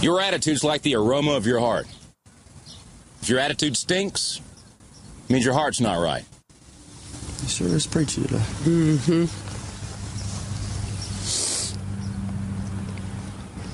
[0.00, 1.97] Your attitude's like the aroma of your heart.
[3.28, 4.40] If your attitude stinks,
[5.28, 6.24] it means your heart's not right.
[7.42, 8.36] He sure is preachy today.
[8.64, 9.24] Mm-hmm.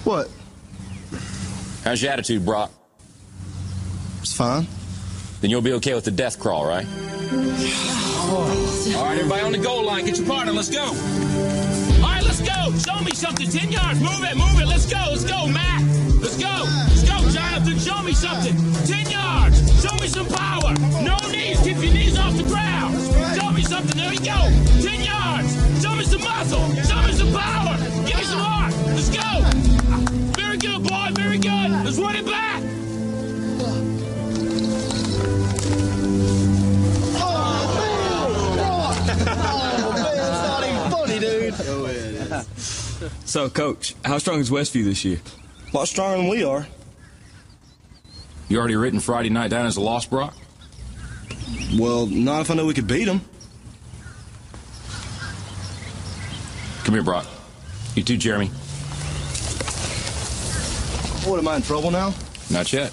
[0.03, 0.29] What?
[1.85, 2.73] How's your attitude, Brock?
[4.23, 4.67] It's fine.
[5.41, 6.85] Then you'll be okay with the death crawl, right?
[8.27, 10.53] All right, everybody on the goal line, get your partner.
[10.53, 10.83] Let's go.
[10.83, 10.91] All
[12.11, 12.73] right, let's go.
[12.77, 13.49] Show me something.
[13.49, 14.01] Ten yards.
[14.01, 14.37] Move it.
[14.37, 14.67] Move it.
[14.67, 14.99] Let's go.
[15.11, 15.81] Let's go, Matt.
[16.21, 16.65] Let's go.
[16.89, 17.79] Let's go, Jonathan.
[17.79, 18.57] Show me something.
[18.85, 19.44] Ten yards.
[43.25, 45.21] So, Coach, how strong is Westview this year?
[45.73, 46.67] A lot stronger than we are.
[48.49, 50.35] You already written Friday night down as a loss, Brock?
[51.77, 53.21] Well, not if I know we could beat them.
[56.85, 57.27] Come here, Brock.
[57.95, 58.47] You too, Jeremy.
[61.27, 62.13] What, am I in trouble now?
[62.51, 62.93] Not yet.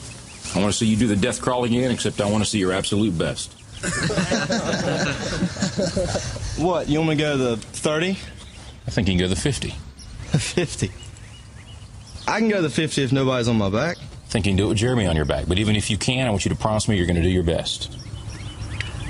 [0.55, 2.59] I want to see you do the death crawl again, except I want to see
[2.59, 3.53] your absolute best.
[6.57, 8.11] What, you want me to go to the 30?
[8.11, 9.73] I think you can go to the 50.
[10.39, 10.91] 50.
[12.27, 13.97] I can go to the 50 if nobody's on my back.
[13.97, 15.45] I think you can do it with Jeremy on your back.
[15.47, 17.29] But even if you can, I want you to promise me you're going to do
[17.29, 17.97] your best.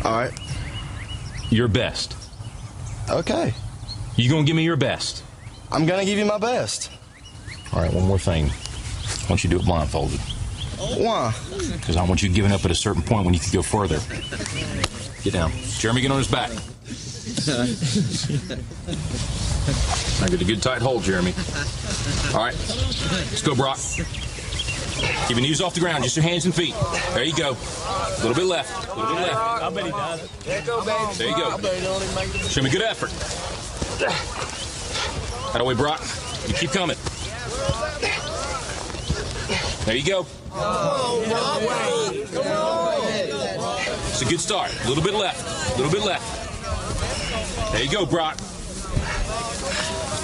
[0.04, 0.32] All right.
[1.52, 2.16] Your best.
[3.10, 3.54] Okay.
[4.16, 5.24] You going to give me your best?
[5.72, 6.92] I'm going to give you my best.
[7.74, 8.46] All right, one more thing.
[8.46, 10.20] I want you to do it blindfolded.
[10.98, 11.34] Why?
[11.74, 14.00] Because I want you giving up at a certain point when you can go further.
[15.24, 15.52] Get down.
[15.78, 16.52] Jeremy, get on his back.
[20.22, 21.34] I get a good tight hold, Jeremy.
[22.34, 23.80] All right, let's go, Brock.
[25.28, 26.76] Keep your knees off the ground, just your hands and feet.
[27.14, 27.56] There you go.
[27.56, 28.88] A little bit left.
[28.90, 29.36] A little bit left.
[29.36, 31.18] I bet he does.
[31.18, 31.58] There you go.
[32.48, 33.12] Show me good effort.
[35.54, 36.02] That way, Brock.
[36.48, 36.98] You keep coming.
[39.86, 40.26] There you go.
[44.10, 44.72] It's a good start.
[44.86, 45.74] A little bit left.
[45.74, 46.41] A little bit left.
[47.72, 48.38] There you go, Brock.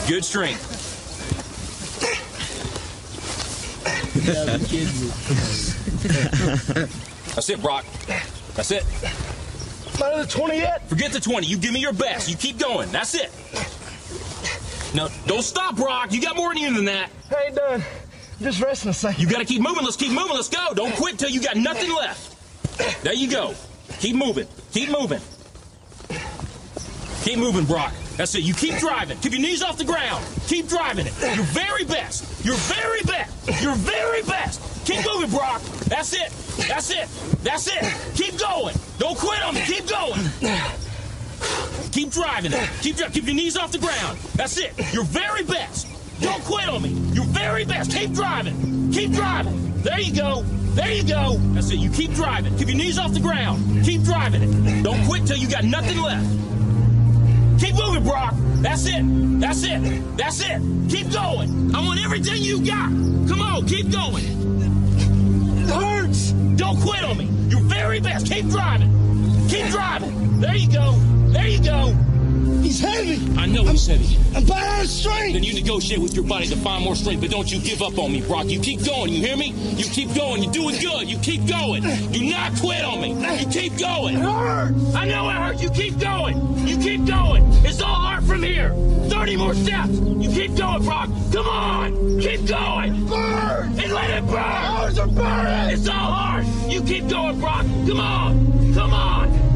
[0.08, 0.76] Good strength.
[7.36, 7.86] That's it, Brock.
[8.56, 8.84] That's it.
[10.00, 10.88] Not at the 20 yet?
[10.90, 11.48] Forget the 20.
[11.48, 12.30] You give me your best.
[12.30, 12.92] You keep going.
[12.92, 13.32] That's it.
[14.94, 16.12] No, don't stop, Brock.
[16.12, 17.10] You got more in you than that.
[17.32, 17.84] I ain't done.
[18.42, 19.22] Just resting a second.
[19.22, 19.84] You got to keep moving.
[19.84, 20.36] Let's keep moving.
[20.36, 20.74] Let's go.
[20.74, 23.04] Don't quit till you got nothing left.
[23.04, 23.56] There you go.
[24.00, 24.48] Keep moving.
[24.72, 25.22] Keep moving.
[27.28, 27.92] Keep moving, Brock.
[28.16, 28.44] That's it.
[28.44, 29.18] You keep driving.
[29.18, 30.26] Keep your knees off the ground.
[30.48, 31.36] Keep driving it.
[31.36, 32.46] Your very best.
[32.46, 33.62] Your very best.
[33.62, 34.62] Your very best.
[34.86, 35.62] Keep moving, Brock.
[35.90, 36.32] That's it.
[36.70, 37.10] That's it.
[37.44, 37.84] That's it.
[38.16, 38.76] Keep going.
[38.98, 39.62] Don't quit on me.
[39.66, 40.22] Keep going.
[41.92, 42.70] Keep driving it.
[42.82, 44.18] Keep dri- keep your knees off the ground.
[44.36, 44.72] That's it.
[44.94, 45.86] Your very best.
[46.22, 46.92] Don't quit on me.
[47.12, 47.92] Your very best.
[47.92, 48.90] Keep driving.
[48.94, 49.82] Keep driving.
[49.82, 50.44] There you go.
[50.76, 51.36] There you go.
[51.52, 51.80] That's it.
[51.80, 52.58] You keep driving.
[52.58, 53.84] Keep your knees off the ground.
[53.84, 54.82] Keep driving it.
[54.82, 56.26] Don't quit till you got nothing left.
[57.60, 58.34] Keep moving, Brock.
[58.62, 59.02] That's it.
[59.40, 60.18] That's it.
[60.18, 60.62] That's it.
[60.90, 61.76] Keep going.
[61.76, 62.90] I want everything you got.
[63.28, 64.24] Come on, keep going.
[64.24, 66.32] It hurts.
[66.32, 67.26] Don't quit on me.
[67.50, 68.28] Your very best.
[68.28, 69.48] Keep driving.
[69.50, 70.40] Keep driving.
[70.40, 70.92] There you go.
[71.32, 72.07] There you go.
[72.64, 73.20] He's heavy.
[73.38, 74.18] I know he's heavy.
[74.36, 74.46] I'm
[74.82, 75.34] of strength.
[75.34, 77.98] Then you negotiate with your body to find more strength, but don't you give up
[77.98, 78.48] on me, Brock.
[78.48, 79.52] You keep going, you hear me?
[79.76, 81.10] You keep going, you're doing good.
[81.10, 81.84] You keep going.
[82.12, 83.14] Do not quit on me.
[83.40, 84.18] You keep going.
[84.18, 84.96] It hurts.
[84.96, 85.62] I know it hurts.
[85.64, 86.58] You keep going.
[86.68, 87.44] You keep going.
[87.66, 88.70] It's all hard from here.
[89.10, 89.94] 30 more steps.
[89.98, 91.10] You keep going, Brock.
[91.32, 92.20] Come on.
[92.20, 93.06] Keep going.
[93.08, 93.80] Burn.
[93.80, 94.38] And let it burn.
[94.38, 95.74] Arms are burning.
[95.74, 96.46] It's all hard.
[96.70, 97.66] You keep going, Brock.
[97.88, 98.74] Come on.
[98.74, 99.47] Come on.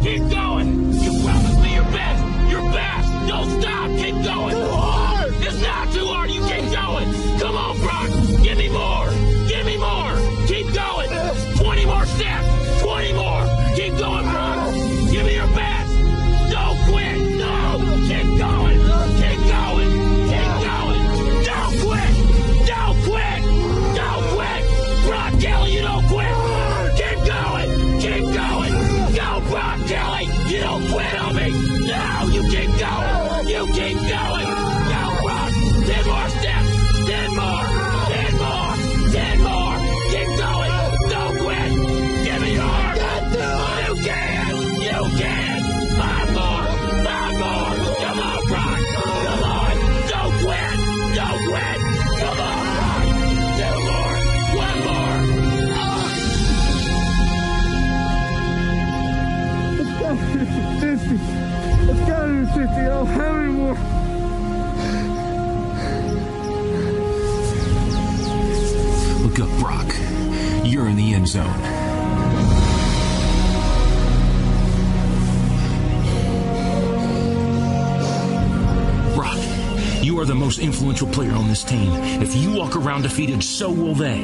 [83.12, 84.21] Defeated, so will they.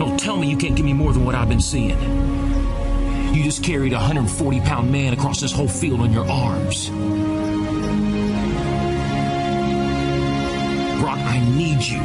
[0.00, 1.96] Don't tell me you can't give me more than what I've been seeing.
[3.32, 6.88] You just carried a 140 pound man across this whole field on your arms.
[10.98, 12.00] Brock, I need you.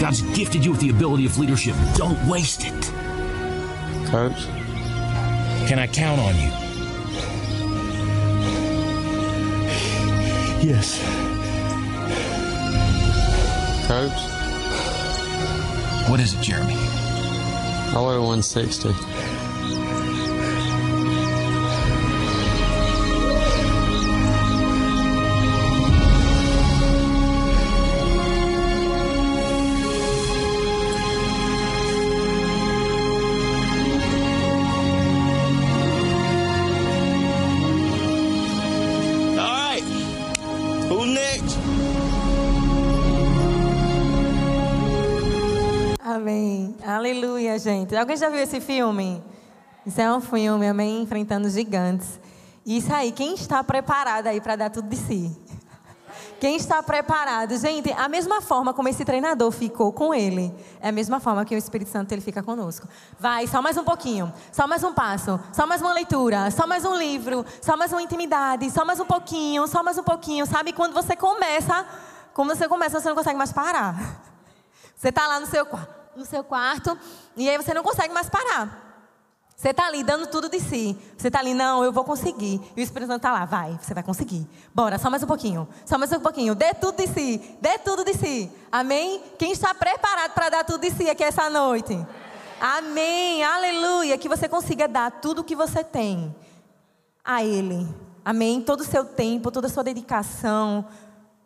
[0.00, 1.76] God's gifted you with the ability of leadership.
[1.94, 2.92] Don't waste it.
[4.10, 4.46] Coach,
[5.68, 6.50] Can I count on you?
[10.68, 11.19] Yes.
[16.08, 16.74] What is it, Jeremy?
[16.76, 18.90] I weigh 160.
[47.98, 49.22] Alguém já viu esse filme?
[49.84, 51.02] Isso é um filme, amém?
[51.02, 52.20] Enfrentando gigantes.
[52.64, 55.36] Isso aí, quem está preparado aí para dar tudo de si?
[56.38, 57.56] Quem está preparado?
[57.58, 61.54] Gente, a mesma forma como esse treinador ficou com ele, é a mesma forma que
[61.54, 62.88] o Espírito Santo ele fica conosco.
[63.18, 66.84] Vai, só mais um pouquinho, só mais um passo, só mais uma leitura, só mais
[66.84, 70.46] um livro, só mais uma intimidade, só mais um pouquinho, só mais um pouquinho.
[70.46, 71.84] Sabe quando você começa,
[72.32, 74.22] quando você começa, você não consegue mais parar.
[74.96, 75.86] Você está lá no seu, qua-
[76.20, 76.96] no seu quarto
[77.36, 78.90] e aí você não consegue mais parar.
[79.60, 80.96] Você está ali dando tudo de si.
[81.18, 82.62] Você está ali, não, eu vou conseguir.
[82.74, 84.48] E o Espírito Santo está lá, vai, você vai conseguir.
[84.74, 85.68] Bora, só mais um pouquinho.
[85.84, 86.54] Só mais um pouquinho.
[86.54, 87.58] Dê tudo de si.
[87.60, 88.50] Dê tudo de si.
[88.72, 89.22] Amém?
[89.38, 91.94] Quem está preparado para dar tudo de si aqui essa noite?
[92.58, 93.44] Amém.
[93.44, 94.16] Aleluia.
[94.16, 96.34] Que você consiga dar tudo o que você tem
[97.22, 97.86] a Ele.
[98.24, 98.62] Amém?
[98.62, 100.86] Todo o seu tempo, toda a sua dedicação,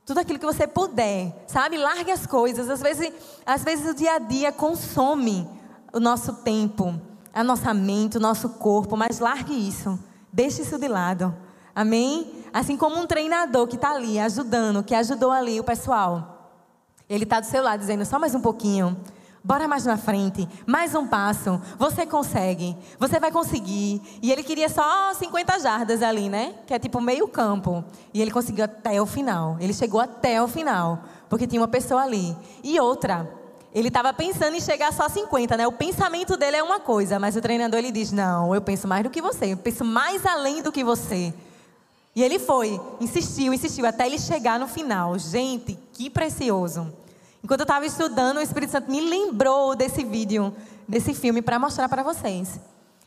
[0.07, 1.79] tudo aquilo que você puder, sabe?
[1.79, 2.69] Largue as coisas.
[2.69, 3.13] Às vezes,
[3.45, 5.49] às vezes o dia a dia consome
[5.93, 7.01] o nosso tempo,
[7.33, 9.99] a nossa mente, o nosso corpo, mas largue isso.
[10.33, 11.35] Deixe isso de lado.
[11.75, 12.45] Amém?
[12.53, 16.53] Assim como um treinador que está ali ajudando, que ajudou ali o pessoal.
[17.09, 18.97] Ele está do seu lado dizendo só mais um pouquinho.
[19.47, 21.61] Bora mais na frente, mais um passo.
[21.79, 24.01] Você consegue, você vai conseguir.
[24.23, 26.55] E ele queria só 50 jardas ali, né?
[26.67, 27.85] Que é tipo meio campo.
[28.15, 29.59] E ele conseguiu até o final.
[29.61, 32.35] Ele chegou até o final, porque tinha uma pessoa ali.
[32.63, 33.31] E outra,
[33.75, 35.67] ele estava pensando em chegar só a 50, né?
[35.67, 39.03] O pensamento dele é uma coisa, mas o treinador ele diz: Não, eu penso mais
[39.03, 41.35] do que você, eu penso mais além do que você.
[42.17, 45.19] E ele foi, insistiu, insistiu, até ele chegar no final.
[45.19, 47.04] Gente, que precioso.
[47.45, 50.57] Enquanto eu estava estudando, o Espírito Santo me lembrou desse vídeo,
[50.89, 52.59] desse filme, para mostrar para vocês.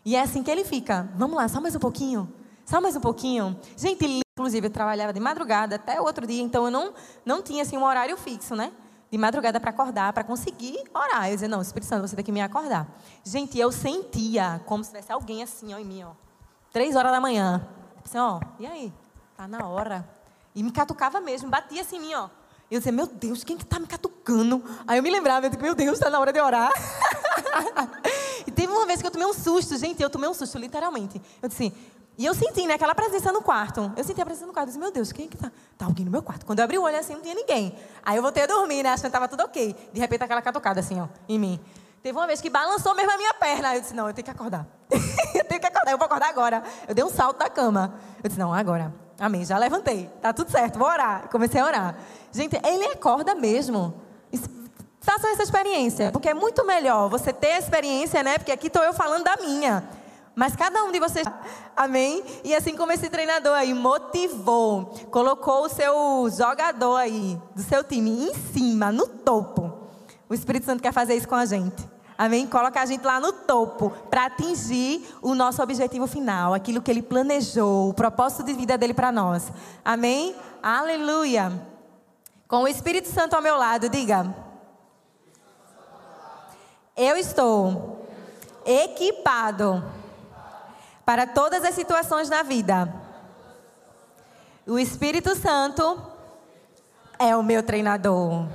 [0.06, 1.10] E é assim que ele fica.
[1.16, 2.32] Vamos lá, só mais um pouquinho.
[2.64, 3.60] Só mais um pouquinho.
[3.76, 6.94] Gente, inclusive, eu trabalhava de madrugada até o outro dia, então eu não,
[7.26, 8.72] não tinha assim, um horário fixo, né?
[9.10, 11.30] De madrugada para acordar, para conseguir orar.
[11.30, 12.88] Eu dizia, não, Espírito Santo, você tem que me acordar.
[13.24, 16.12] Gente, eu sentia como se tivesse alguém assim, ó, em mim, ó.
[16.72, 17.68] Três horas da manhã.
[18.06, 18.94] Assim, ó, e aí?
[19.36, 20.08] Tá na hora.
[20.54, 22.30] E me catucava mesmo, batia assim em mim, ó.
[22.70, 24.62] E eu dizia, meu Deus, quem que tá me catucando?
[24.86, 26.70] Aí eu me lembrava, eu digo, meu Deus, tá na hora de orar.
[28.46, 31.22] e teve uma vez que eu tomei um susto, gente, eu tomei um susto, literalmente.
[31.42, 31.74] Eu disse,
[32.18, 33.94] e eu senti, né, aquela presença no quarto.
[33.96, 34.68] Eu senti a presença no quarto.
[34.68, 35.52] Eu disse, meu Deus, quem que tá?
[35.78, 36.46] Tá alguém no meu quarto.
[36.46, 37.78] Quando eu abri o olho assim, não tinha ninguém.
[38.04, 39.76] Aí eu voltei a dormir, né, achando que tava tudo ok.
[39.94, 41.60] De repente, aquela catucada assim, ó, em mim.
[42.02, 43.76] Teve uma vez que balançou mesmo a minha perna.
[43.76, 44.68] Eu disse, não, eu tenho que acordar.
[45.36, 46.64] eu tenho que acordar, eu vou acordar agora.
[46.88, 47.94] Eu dei um salto da cama.
[48.24, 48.94] Eu disse, não, agora.
[49.20, 50.10] Amém, já levantei.
[50.22, 51.28] Tá tudo certo, vou orar.
[51.30, 51.98] Comecei a orar.
[52.32, 53.94] Gente, ele acorda mesmo.
[54.32, 54.50] Es-
[55.00, 58.38] Façam essa experiência, porque é muito melhor você ter a experiência, né?
[58.38, 59.88] Porque aqui estou eu falando da minha.
[60.36, 61.26] Mas cada um de vocês,
[61.76, 62.24] amém?
[62.44, 68.30] E assim como esse treinador aí motivou, colocou o seu jogador aí, do seu time,
[68.30, 69.74] em cima, no topo.
[70.30, 71.88] O Espírito Santo quer fazer isso com a gente.
[72.18, 72.46] Amém?
[72.46, 77.02] Coloca a gente lá no topo para atingir o nosso objetivo final, aquilo que ele
[77.02, 79.52] planejou, o propósito de vida dele para nós.
[79.86, 80.36] Amém?
[80.62, 81.52] Aleluia.
[82.48, 84.34] Com o Espírito Santo ao meu lado, diga:
[86.96, 88.08] Eu estou
[88.66, 89.84] equipado
[91.06, 92.94] para todas as situações na vida.
[94.66, 96.02] O Espírito Santo
[97.20, 98.46] é o meu treinador.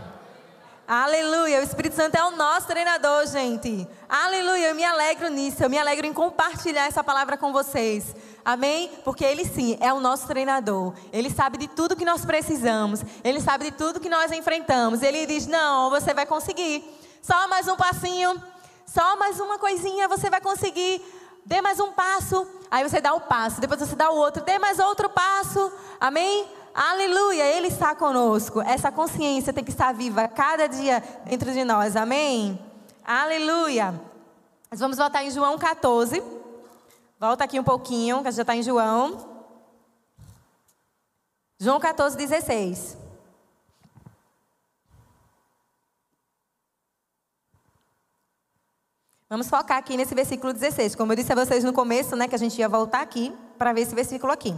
[0.95, 3.89] Aleluia, o Espírito Santo é o nosso treinador, gente.
[4.07, 8.15] Aleluia, eu me alegro nisso, eu me alegro em compartilhar essa palavra com vocês.
[8.45, 8.91] Amém?
[9.03, 10.93] Porque Ele sim é o nosso treinador.
[11.11, 13.03] Ele sabe de tudo que nós precisamos.
[13.25, 15.01] Ele sabe de tudo que nós enfrentamos.
[15.01, 16.85] Ele diz: Não, você vai conseguir.
[17.23, 18.39] Só mais um passinho,
[18.85, 21.01] só mais uma coisinha, você vai conseguir.
[21.47, 22.47] Dê mais um passo.
[22.71, 25.73] Aí você dá o passo, depois você dá o outro, dê mais outro passo.
[25.99, 26.47] Amém?
[26.75, 28.61] Aleluia, Ele está conosco.
[28.63, 31.97] Essa consciência tem que estar viva cada dia dentro de nós.
[31.97, 32.59] Amém?
[33.05, 34.01] Aleluia.
[34.71, 36.23] Nós vamos voltar em João 14.
[37.21, 39.33] Volta aqui um pouquinho, que a gente já está em João.
[41.59, 42.97] João 14, 16.
[49.29, 50.95] Vamos focar aqui nesse versículo 16.
[50.95, 53.73] Como eu disse a vocês no começo, né, que a gente ia voltar aqui para
[53.73, 54.55] ver esse versículo aqui.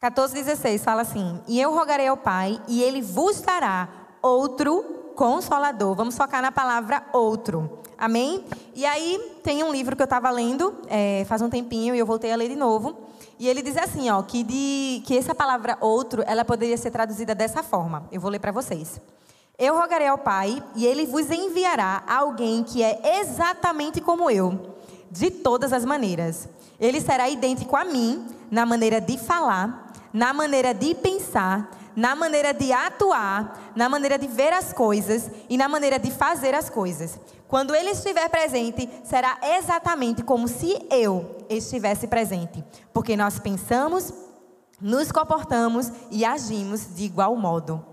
[0.00, 3.88] 14, 16 fala assim: E eu rogarei ao Pai, e ele vos dará
[4.22, 4.82] outro
[5.16, 5.96] consolador.
[5.96, 7.80] Vamos focar na palavra outro.
[7.98, 8.44] Amém?
[8.76, 12.06] E aí tem um livro que eu estava lendo é, faz um tempinho e eu
[12.06, 12.96] voltei a ler de novo.
[13.40, 17.34] E ele diz assim, ó, que, de, que essa palavra outro, ela poderia ser traduzida
[17.34, 18.06] dessa forma.
[18.12, 19.00] Eu vou ler para vocês.
[19.58, 24.76] Eu rogarei ao Pai e ele vos enviará alguém que é exatamente como eu,
[25.10, 26.48] de todas as maneiras.
[26.78, 32.54] Ele será idêntico a mim na maneira de falar, na maneira de pensar, na maneira
[32.54, 37.18] de atuar, na maneira de ver as coisas e na maneira de fazer as coisas.
[37.48, 44.12] Quando ele estiver presente, será exatamente como se eu estivesse presente, porque nós pensamos,
[44.80, 47.84] nos comportamos e agimos de igual modo.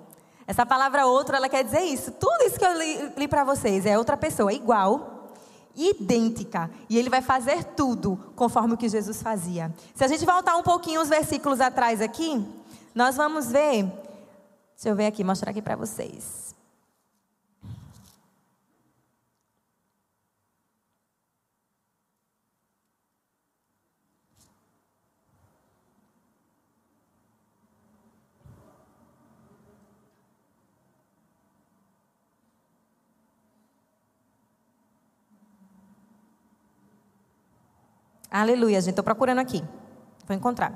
[0.46, 2.12] Essa palavra outro, ela quer dizer isso.
[2.12, 5.15] Tudo isso que eu li, li para vocês é outra pessoa, igual,
[5.76, 6.70] idêntica.
[6.90, 9.74] E ele vai fazer tudo conforme o que Jesus fazia.
[9.94, 12.46] Se a gente voltar um pouquinho os versículos atrás aqui,
[12.94, 13.84] nós vamos ver.
[14.76, 16.45] Deixa eu ver aqui, mostrar aqui para vocês.
[38.42, 38.90] Aleluia, gente.
[38.90, 39.64] Estou procurando aqui.
[40.28, 40.72] Vou encontrar.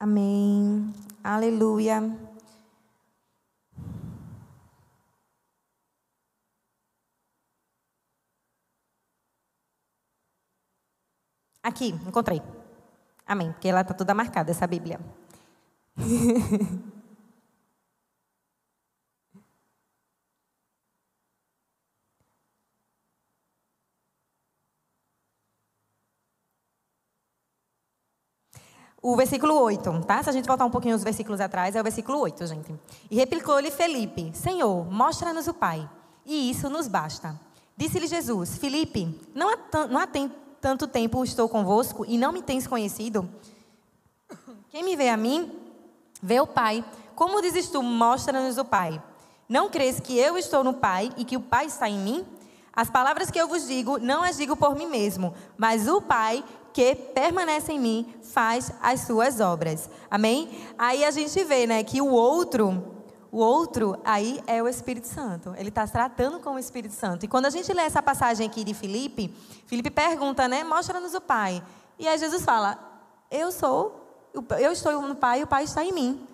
[0.00, 0.92] Amém.
[1.22, 2.27] Aleluia.
[11.62, 12.42] Aqui, encontrei.
[13.26, 13.52] Amém.
[13.52, 15.00] Porque ela está toda marcada, essa Bíblia.
[29.00, 30.20] O versículo 8, tá?
[30.24, 32.74] Se a gente voltar um pouquinho os versículos atrás, é o versículo 8, gente.
[33.08, 35.88] E replicou-lhe Felipe: Senhor, mostra-nos o Pai,
[36.26, 37.38] e isso nos basta.
[37.76, 42.42] Disse-lhe Jesus: Felipe, não há, não há tempo tanto tempo estou convosco e não me
[42.42, 43.28] tens conhecido?
[44.70, 45.50] Quem me vê a mim,
[46.22, 46.84] vê o Pai.
[47.14, 49.02] Como dizes tu, mostra-nos o Pai?
[49.48, 52.26] Não crês que eu estou no Pai e que o Pai está em mim?
[52.72, 56.44] As palavras que eu vos digo, não as digo por mim mesmo, mas o Pai
[56.72, 59.90] que permanece em mim faz as suas obras.
[60.10, 60.48] Amém?
[60.78, 62.97] Aí a gente vê, né, que o outro,
[63.30, 65.54] o outro aí é o Espírito Santo.
[65.56, 67.24] Ele está tratando com o Espírito Santo.
[67.24, 69.34] E quando a gente lê essa passagem aqui de Filipe,
[69.66, 71.62] Filipe pergunta, né, mostra-nos o Pai.
[71.98, 72.78] E aí Jesus fala,
[73.30, 76.26] eu sou, eu estou no Pai e o Pai está em mim.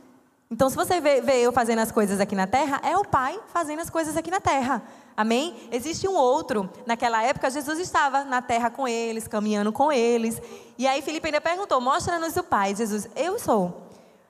[0.50, 3.40] Então, se você vê, vê eu fazendo as coisas aqui na terra, é o Pai
[3.48, 4.82] fazendo as coisas aqui na terra.
[5.16, 5.68] Amém?
[5.72, 6.70] Existe um outro.
[6.86, 10.40] Naquela época, Jesus estava na terra com eles, caminhando com eles.
[10.76, 12.74] E aí, Filipe ainda perguntou: Mostra-nos o Pai.
[12.74, 13.84] Jesus, eu sou.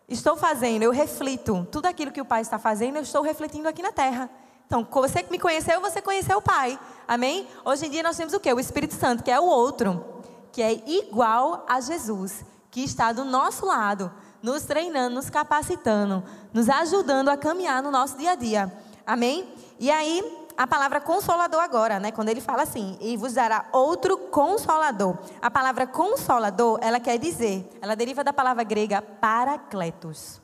[0.08, 1.66] Estou fazendo, eu reflito.
[1.70, 4.28] Tudo aquilo que o Pai está fazendo, eu estou refletindo aqui na terra.
[4.66, 6.78] Então, você que me conheceu, você conheceu o Pai.
[7.06, 7.46] Amém?
[7.64, 8.52] Hoje em dia nós temos o quê?
[8.52, 10.04] O Espírito Santo, que é o outro,
[10.52, 16.68] que é igual a Jesus, que está do nosso lado, nos treinando, nos capacitando, nos
[16.68, 18.72] ajudando a caminhar no nosso dia a dia.
[19.06, 19.48] Amém?
[19.78, 22.12] E aí, a palavra consolador agora, né?
[22.12, 25.18] Quando ele fala assim, e vos dará outro consolador.
[25.42, 30.40] A palavra consolador, ela quer dizer, ela deriva da palavra grega paracletos.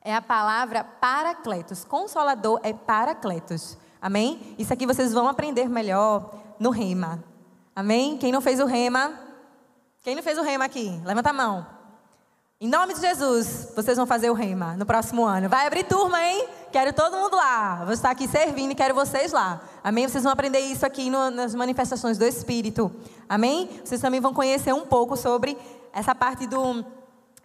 [0.00, 1.84] É a palavra paracletos.
[1.84, 3.78] Consolador é paracletos.
[4.00, 4.54] Amém?
[4.58, 7.22] Isso aqui vocês vão aprender melhor no rema.
[7.74, 8.18] Amém?
[8.18, 9.18] Quem não fez o rema?
[10.02, 11.00] Quem não fez o rema aqui?
[11.04, 11.81] Levanta a mão.
[12.62, 15.48] Em nome de Jesus, vocês vão fazer o rema no próximo ano.
[15.48, 16.46] Vai abrir turma, hein?
[16.70, 17.82] Quero todo mundo lá.
[17.84, 19.60] Vou estar aqui servindo e quero vocês lá.
[19.82, 20.06] Amém?
[20.06, 22.88] Vocês vão aprender isso aqui no, nas manifestações do Espírito.
[23.28, 23.68] Amém?
[23.84, 25.58] Vocês também vão conhecer um pouco sobre
[25.92, 26.84] essa parte do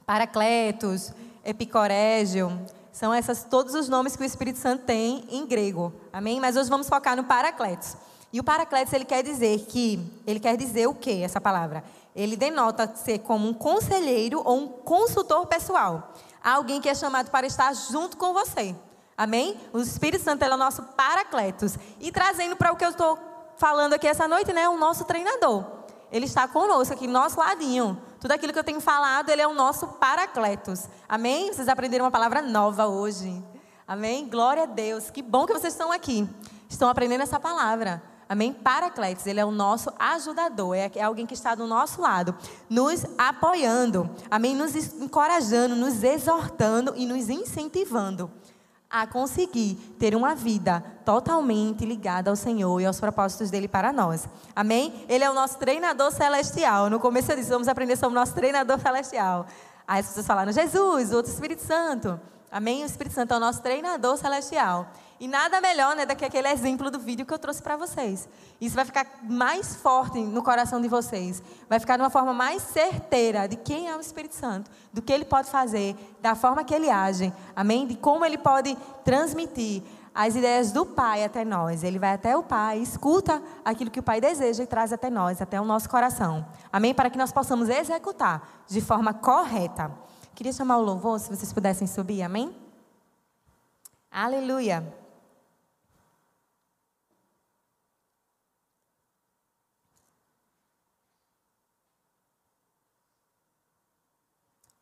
[0.06, 1.12] Paracletos,
[1.44, 2.52] Epicorégio.
[2.92, 5.92] São essas todos os nomes que o Espírito Santo tem em grego.
[6.14, 6.40] Amém?
[6.40, 7.98] Mas hoje vamos focar no Paracletos.
[8.32, 11.84] E o Paracletos ele quer dizer que ele quer dizer o que essa palavra?
[12.18, 16.16] Ele denota ser como um conselheiro ou um consultor pessoal.
[16.44, 18.76] Alguém que é chamado para estar junto com você.
[19.16, 19.56] Amém?
[19.72, 21.78] O Espírito Santo é o nosso paracletos.
[22.00, 23.20] E trazendo para o que eu estou
[23.58, 24.68] falando aqui essa noite, né?
[24.68, 25.64] O nosso treinador.
[26.12, 28.02] Ele está conosco aqui, nosso ladinho.
[28.20, 30.88] Tudo aquilo que eu tenho falado, ele é o nosso paracletos.
[31.08, 31.54] Amém?
[31.54, 33.44] Vocês aprenderam uma palavra nova hoje.
[33.88, 34.28] Amém?
[34.28, 35.12] Glória a Deus.
[35.12, 36.28] Que bom que vocês estão aqui.
[36.68, 38.02] Estão aprendendo essa palavra.
[38.30, 38.52] Amém?
[38.52, 42.36] Paracletos, ele é o nosso ajudador, é, é alguém que está do nosso lado,
[42.70, 44.56] nos apoiando, amém?
[44.56, 48.30] Nos encorajando, nos exortando e nos incentivando
[48.90, 54.28] a conseguir ter uma vida totalmente ligada ao Senhor e aos propósitos dele para nós.
[54.56, 55.06] Amém?
[55.10, 56.90] Ele é o nosso treinador celestial.
[56.90, 59.46] No começo eu disse, vamos aprender sobre o nosso treinador celestial.
[59.86, 62.20] Aí as pessoas falaram, Jesus, outro Espírito Santo.
[62.52, 62.84] Amém?
[62.84, 64.88] O Espírito Santo é o nosso treinador celestial.
[65.20, 68.30] E nada melhor né, do que aquele exemplo do vídeo que eu trouxe para vocês.
[68.62, 71.42] Isso vai ficar mais forte no coração de vocês.
[71.68, 75.12] Vai ficar de uma forma mais certeira de quem é o Espírito Santo, do que
[75.12, 77.34] ele pode fazer, da forma que ele age.
[77.56, 77.88] Amém?
[77.88, 79.82] De como ele pode transmitir
[80.14, 81.84] as ideias do Pai até nós.
[81.84, 85.42] Ele vai até o Pai, escuta aquilo que o Pai deseja e traz até nós,
[85.42, 86.46] até o nosso coração.
[86.72, 86.94] Amém?
[86.94, 89.92] Para que nós possamos executar de forma correta.
[90.38, 92.22] Queria chamar o louvor, se vocês pudessem subir.
[92.22, 92.56] Amém?
[94.12, 94.84] Aleluia.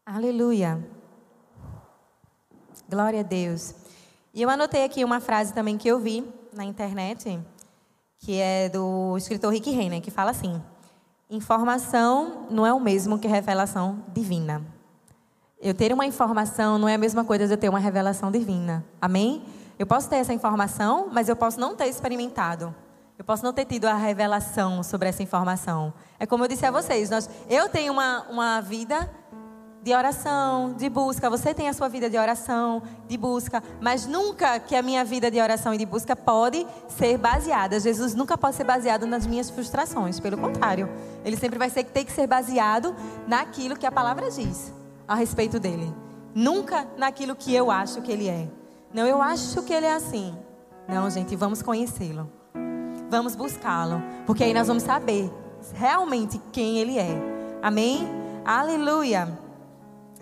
[0.05, 0.85] Aleluia.
[2.89, 3.73] Glória a Deus.
[4.33, 7.39] E eu anotei aqui uma frase também que eu vi na internet,
[8.19, 10.61] que é do escritor Rick Renner, que fala assim:
[11.29, 14.74] Informação não é o mesmo que revelação divina.
[15.65, 18.85] Eu ter uma informação não é a mesma coisa de eu ter uma revelação divina.
[19.01, 19.43] Amém?
[19.79, 22.71] Eu posso ter essa informação, mas eu posso não ter experimentado.
[23.17, 25.91] Eu posso não ter tido a revelação sobre essa informação.
[26.19, 29.09] É como eu disse a vocês, nós, eu tenho uma, uma vida
[29.81, 31.31] de oração, de busca.
[31.31, 35.31] Você tem a sua vida de oração, de busca, mas nunca que a minha vida
[35.31, 37.79] de oração e de busca pode ser baseada.
[37.79, 40.87] Jesus nunca pode ser baseado nas minhas frustrações, pelo contrário,
[41.23, 42.95] ele sempre vai ter que ser baseado
[43.25, 44.71] naquilo que a palavra diz
[45.07, 45.93] a respeito dele.
[46.33, 48.47] Nunca naquilo que eu acho que ele é.
[48.93, 50.35] Não, eu acho que ele é assim.
[50.87, 52.29] Não, gente, vamos conhecê-lo.
[53.09, 55.31] Vamos buscá-lo, porque aí nós vamos saber
[55.73, 57.15] realmente quem ele é.
[57.61, 58.07] Amém?
[58.43, 59.27] Aleluia.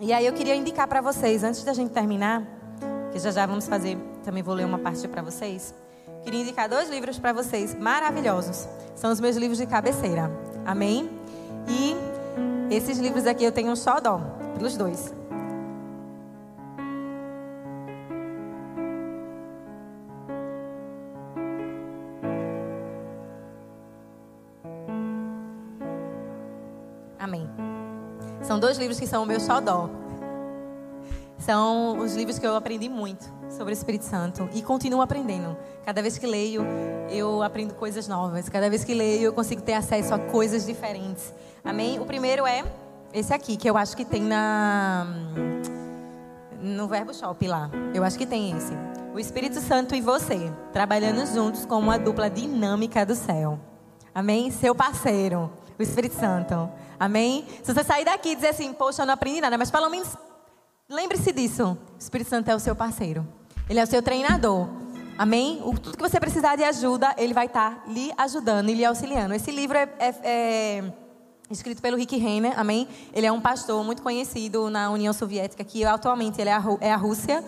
[0.00, 2.42] E aí eu queria indicar para vocês, antes da gente terminar,
[3.12, 5.74] que já já vamos fazer, também vou ler uma parte para vocês.
[6.22, 8.68] Queria indicar dois livros para vocês maravilhosos.
[8.96, 10.30] São os meus livros de cabeceira.
[10.64, 11.10] Amém?
[11.68, 11.96] E
[12.74, 14.20] esses livros aqui eu tenho um só dó,
[14.54, 15.12] pelos dois.
[27.18, 27.48] Amém.
[28.42, 29.88] São dois livros que são o meu xodó.
[31.38, 35.56] São os livros que eu aprendi muito sobre o Espírito Santo e continuo aprendendo.
[35.84, 36.62] Cada vez que leio,
[37.10, 38.48] eu aprendo coisas novas.
[38.48, 41.32] Cada vez que leio, eu consigo ter acesso a coisas diferentes.
[41.64, 41.98] Amém?
[41.98, 42.64] O primeiro é
[43.14, 45.06] esse aqui, que eu acho que tem na
[46.60, 47.70] no Verbo Shop lá.
[47.94, 48.72] Eu acho que tem esse.
[49.14, 53.60] O Espírito Santo e você, trabalhando juntos como uma dupla dinâmica do céu.
[54.12, 54.50] Amém?
[54.50, 56.68] Seu parceiro, o Espírito Santo.
[56.98, 57.46] Amém?
[57.62, 60.16] Se você sair daqui e dizer assim, poxa, eu não aprendi nada, mas pelo menos
[60.88, 61.78] lembre-se disso.
[61.94, 63.24] O Espírito Santo é o seu parceiro.
[63.68, 64.66] Ele é o seu treinador.
[65.16, 65.60] Amém?
[65.64, 69.34] O, tudo que você precisar de ajuda, ele vai estar lhe ajudando e lhe auxiliando.
[69.34, 70.92] Esse livro é, é, é
[71.54, 72.86] escrito pelo Rick Renner, amém?
[73.12, 76.92] Ele é um pastor muito conhecido na União Soviética, que atualmente ele é a, é
[76.92, 77.42] a Rússia.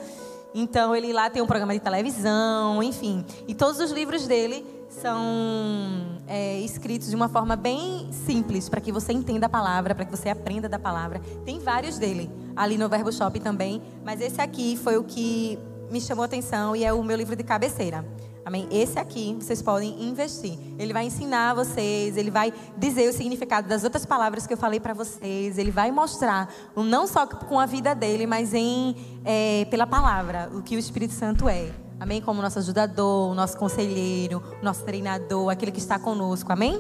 [0.54, 3.24] Então, ele lá tem um programa de televisão, enfim.
[3.46, 8.90] E todos os livros dele são é, escritos de uma forma bem simples, para que
[8.90, 11.20] você entenda a palavra, para que você aprenda da palavra.
[11.44, 13.82] Tem vários dele, ali no Verbo Shop também.
[14.04, 15.59] Mas esse aqui foi o que
[15.90, 18.04] me chamou a atenção e é o meu livro de cabeceira.
[18.47, 18.68] Amém?
[18.70, 20.57] Esse aqui vocês podem investir.
[20.78, 24.78] Ele vai ensinar vocês, ele vai dizer o significado das outras palavras que eu falei
[24.78, 25.59] para vocês.
[25.59, 28.94] Ele vai mostrar, não só com a vida dele, mas em
[29.24, 31.72] é, pela palavra, o que o Espírito Santo é.
[31.99, 32.22] Amém?
[32.22, 36.53] Como nosso ajudador, nosso conselheiro, nosso treinador, aquele que está conosco.
[36.53, 36.78] Amém?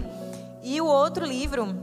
[0.62, 1.74] E o outro livro,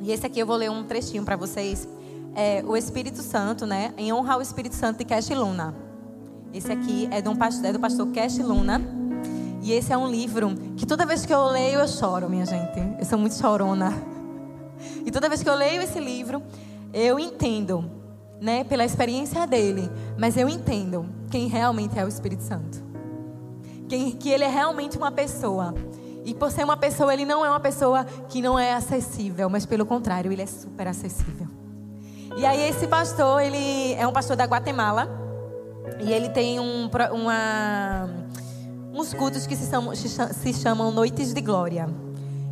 [0.00, 1.88] e esse aqui eu vou ler um trechinho para vocês,
[2.36, 3.92] é o Espírito Santo, né?
[3.96, 5.83] Em honra ao Espírito Santo de Cash Luna.
[6.54, 8.80] Esse aqui é, um pastor, é do pastor Cash Luna.
[9.60, 12.78] E esse é um livro que toda vez que eu leio eu choro, minha gente.
[12.96, 13.92] Eu sou muito chorona.
[15.04, 16.40] E toda vez que eu leio esse livro,
[16.92, 17.90] eu entendo,
[18.40, 22.84] né, pela experiência dele, mas eu entendo quem realmente é o Espírito Santo.
[23.88, 25.74] Quem, que ele é realmente uma pessoa.
[26.24, 29.66] E por ser uma pessoa, ele não é uma pessoa que não é acessível, mas
[29.66, 31.48] pelo contrário, ele é super acessível.
[32.36, 35.23] E aí esse pastor, ele é um pastor da Guatemala.
[36.00, 38.08] E ele tem um, uma,
[38.92, 41.88] uns cultos que se chamam, se cha- se chamam Noites de Glória.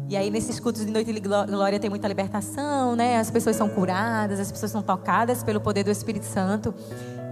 [0.09, 3.19] E aí, nesses cultos de Noite de Gló- Glória, tem muita libertação, né?
[3.19, 6.75] As pessoas são curadas, as pessoas são tocadas pelo poder do Espírito Santo.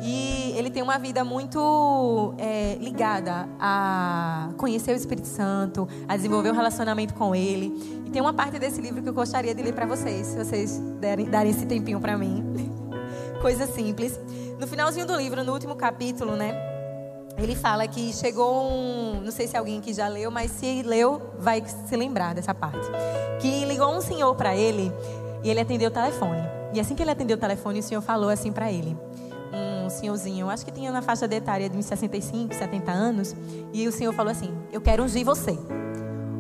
[0.03, 6.51] E ele tem uma vida muito é, ligada a conhecer o Espírito Santo, a desenvolver
[6.51, 8.01] um relacionamento com ele.
[8.07, 10.79] E tem uma parte desse livro que eu gostaria de ler para vocês, se vocês
[11.01, 12.43] derem, darem esse tempinho para mim.
[13.43, 14.19] Coisa simples.
[14.61, 16.55] No finalzinho do livro, no último capítulo, né?
[17.39, 19.23] Ele fala que chegou um.
[19.25, 22.87] Não sei se alguém aqui já leu, mas se leu, vai se lembrar dessa parte.
[23.41, 24.93] Que ligou um senhor para ele
[25.43, 26.43] e ele atendeu o telefone.
[26.75, 28.95] E assim que ele atendeu o telefone, o senhor falou assim para ele.
[29.51, 33.35] Um senhorzinho, acho que tinha na faixa de etária de uns 65, 70 anos.
[33.73, 35.59] E o senhor falou assim: Eu quero ungir você.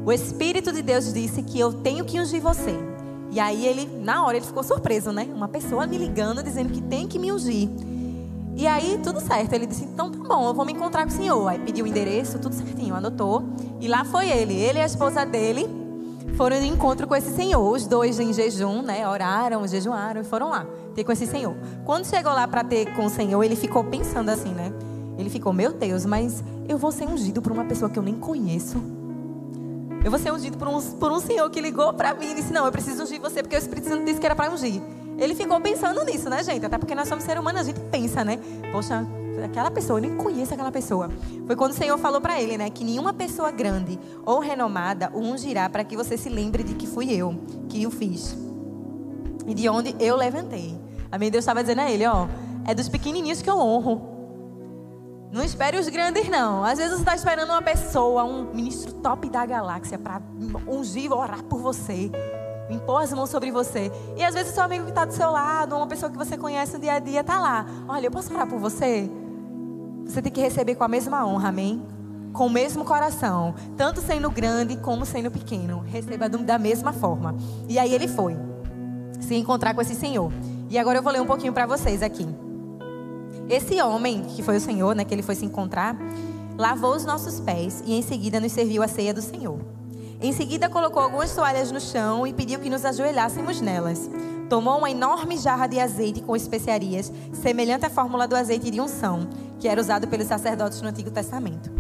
[0.05, 2.79] O Espírito de Deus disse que eu tenho que ungir você.
[3.31, 5.27] E aí ele, na hora, ele ficou surpreso, né?
[5.35, 7.71] Uma pessoa me ligando, dizendo que tem que me ungir.
[8.57, 9.53] E aí, tudo certo.
[9.53, 11.49] Ele disse, então tá bom, eu vou me encontrar com o senhor.
[11.49, 13.45] Aí pediu o endereço, tudo certinho, anotou.
[13.81, 14.55] E lá foi ele.
[14.55, 15.69] Ele e a esposa dele
[16.37, 17.73] foram de encontro com esse senhor.
[17.73, 19.09] Os dois em jejum, né?
[19.09, 21.55] Oraram, jejuaram e foram lá ter com esse senhor.
[21.85, 24.73] Quando chegou lá para ter com o senhor, ele ficou pensando assim, né?
[25.19, 28.15] Ele ficou, meu Deus, mas eu vou ser ungido por uma pessoa que eu nem
[28.15, 28.79] conheço.
[30.03, 32.53] Eu vou ser ungido por um, por um senhor que ligou para mim e disse:
[32.53, 34.81] Não, eu preciso ungir você porque o Espírito Santo disse que era para ungir.
[35.21, 36.65] Ele ficou pensando nisso, né, gente?
[36.65, 38.39] Até porque nós somos seres humanos, a gente pensa, né?
[38.73, 39.07] Poxa,
[39.45, 41.11] aquela pessoa, eu nem conheço aquela pessoa.
[41.47, 42.71] Foi quando o Senhor falou para ele, né?
[42.71, 46.87] Que nenhuma pessoa grande ou renomada o ungirá para que você se lembre de que
[46.87, 48.35] fui eu que o fiz.
[49.47, 50.79] E de onde eu levantei.
[51.13, 51.31] Amém?
[51.31, 52.27] Deus estava dizendo a ele: Ó,
[52.67, 54.09] é dos pequenininhos que eu honro.
[55.31, 56.65] Não espere os grandes, não.
[56.65, 60.21] Às vezes você está esperando uma pessoa, um ministro top da galáxia, para
[60.67, 62.11] ungir, orar por você,
[62.75, 63.91] impor as mãos sobre você.
[64.17, 66.75] E às vezes seu amigo que está do seu lado, uma pessoa que você conhece
[66.75, 67.67] no dia a dia, está lá.
[67.89, 69.11] Olha, eu posso orar por você?
[70.05, 71.83] Você tem que receber com a mesma honra, amém?
[72.33, 73.55] Com o mesmo coração.
[73.77, 75.85] Tanto sendo grande como sendo pequeno.
[75.87, 77.35] Receba da mesma forma.
[77.69, 78.37] E aí ele foi
[79.21, 80.33] se encontrar com esse senhor.
[80.69, 82.27] E agora eu vou ler um pouquinho para vocês aqui.
[83.49, 85.97] Esse homem, que foi o Senhor, né, que ele foi se encontrar,
[86.57, 89.59] lavou os nossos pés e em seguida nos serviu a ceia do Senhor.
[90.23, 94.11] Em seguida colocou algumas toalhas no chão e pediu que nos ajoelhássemos nelas.
[94.51, 99.27] Tomou uma enorme jarra de azeite com especiarias, semelhante à fórmula do azeite de unção,
[99.59, 101.71] que era usado pelos sacerdotes no Antigo Testamento.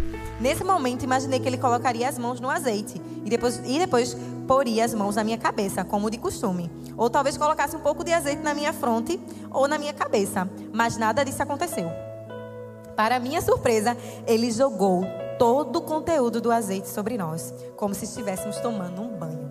[0.41, 4.16] Nesse momento, imaginei que ele colocaria as mãos no azeite e depois, e depois
[4.49, 6.70] poria as mãos na minha cabeça, como de costume.
[6.97, 9.20] Ou talvez colocasse um pouco de azeite na minha fronte
[9.51, 10.49] ou na minha cabeça.
[10.72, 11.91] Mas nada disso aconteceu.
[12.97, 13.95] Para minha surpresa,
[14.26, 15.05] ele jogou
[15.41, 19.51] todo o conteúdo do azeite sobre nós, como se estivéssemos tomando um banho.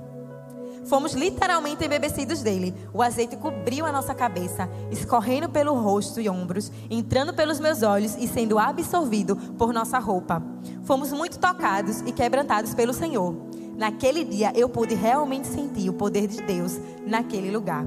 [0.85, 2.75] Fomos literalmente embebecidos dele.
[2.93, 8.15] O azeite cobriu a nossa cabeça, escorrendo pelo rosto e ombros, entrando pelos meus olhos
[8.19, 10.43] e sendo absorvido por nossa roupa.
[10.83, 13.35] Fomos muito tocados e quebrantados pelo Senhor.
[13.75, 17.83] Naquele dia eu pude realmente sentir o poder de Deus naquele lugar.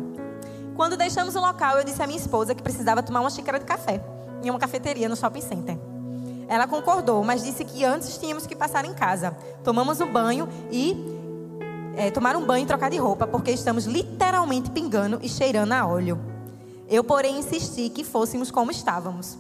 [0.75, 3.65] Quando deixamos o local, eu disse à minha esposa que precisava tomar uma xícara de
[3.65, 4.05] café
[4.43, 5.79] em uma cafeteria no shopping center.
[6.53, 9.35] Ela concordou, mas disse que antes tínhamos que passar em casa.
[9.65, 10.95] Tomamos um banho e
[11.97, 15.87] é, tomar um banho e trocar de roupa, porque estamos literalmente pingando e cheirando a
[15.87, 16.21] óleo.
[16.91, 19.39] Eu, porém, insisti que fôssemos como estávamos.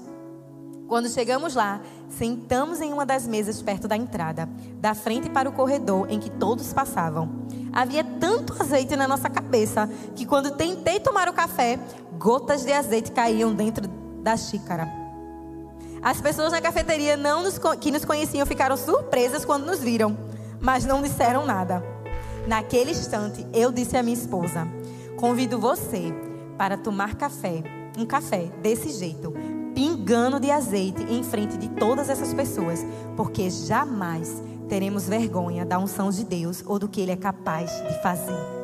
[0.88, 4.48] Quando chegamos lá, sentamos em uma das mesas perto da entrada,
[4.80, 7.28] da frente para o corredor em que todos passavam.
[7.74, 9.86] Havia tanto azeite na nossa cabeça
[10.16, 11.78] que, quando tentei tomar o café,
[12.18, 13.86] gotas de azeite caíam dentro
[14.22, 15.01] da xícara.
[16.02, 20.18] As pessoas na cafeteria não nos, que nos conheciam ficaram surpresas quando nos viram,
[20.60, 21.80] mas não disseram nada.
[22.46, 24.66] Naquele instante, eu disse à minha esposa:
[25.16, 26.12] Convido você
[26.58, 27.62] para tomar café,
[27.96, 29.32] um café desse jeito,
[29.76, 32.84] pingando de azeite em frente de todas essas pessoas,
[33.16, 38.02] porque jamais teremos vergonha da unção de Deus ou do que Ele é capaz de
[38.02, 38.62] fazer.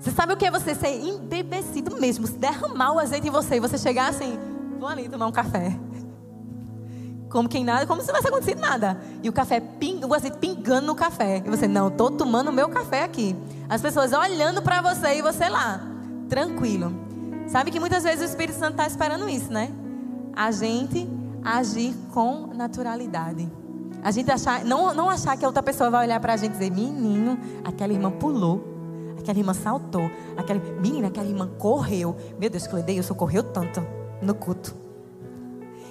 [0.00, 2.26] Você sabe o que é você ser embebecido mesmo?
[2.26, 4.38] Se derramar o azeite em você e você chegar assim,
[4.78, 5.76] vou ali tomar um café.
[7.28, 8.98] Como quem nada, como se não tivesse acontecido nada.
[9.22, 11.42] E o café, ping, o azeite pingando no café.
[11.44, 13.36] E você, não, estou tomando o meu café aqui.
[13.68, 15.80] As pessoas olhando para você e você lá,
[16.28, 16.92] tranquilo.
[17.48, 19.70] Sabe que muitas vezes o Espírito Santo está esperando isso, né?
[20.34, 21.08] A gente
[21.44, 23.50] agir com naturalidade.
[24.02, 26.52] A gente achar, não, não achar que a outra pessoa vai olhar para a gente
[26.52, 28.64] e dizer, menino, aquela irmã pulou,
[29.18, 32.16] aquela irmã saltou, aquela, menina, aquela irmã correu.
[32.38, 34.74] Meu Deus, Cledeilson correu tanto no culto.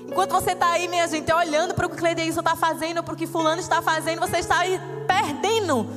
[0.07, 3.17] Enquanto você está aí, minha gente, olhando para o que Cledeilson está fazendo, para o
[3.17, 5.87] que fulano está fazendo, você está aí perdendo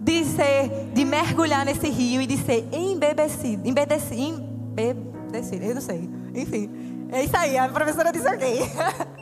[0.00, 6.08] de ser, de mergulhar nesse rio e de ser embebecido, embedecido, embebecido, eu não sei.
[6.34, 6.70] Enfim,
[7.12, 8.60] é isso aí, a professora disse ok.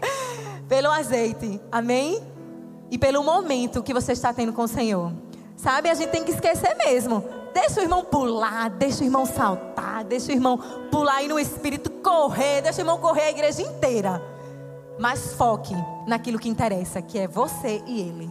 [0.69, 2.23] pelo azeite, amém?
[2.91, 5.13] E pelo momento que você está tendo com o Senhor.
[5.57, 7.25] Sabe, a gente tem que esquecer mesmo.
[7.53, 10.59] Deixa o irmão pular, deixa o irmão saltar, deixa o irmão
[10.91, 14.23] pular aí no espírito, correr, deixa o irmão correr a igreja inteira.
[14.99, 15.75] Mas foque
[16.07, 18.31] naquilo que interessa, que é você e ele.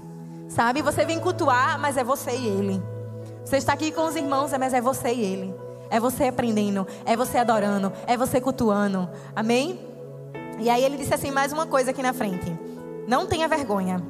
[0.49, 2.81] Sabe, você vem cultuar, mas é você e ele.
[3.43, 5.55] Você está aqui com os irmãos, mas é você e ele.
[5.89, 9.09] É você aprendendo, é você adorando, é você cultuando.
[9.35, 9.79] Amém?
[10.59, 12.53] E aí ele disse assim mais uma coisa aqui na frente.
[13.07, 14.01] Não tenha vergonha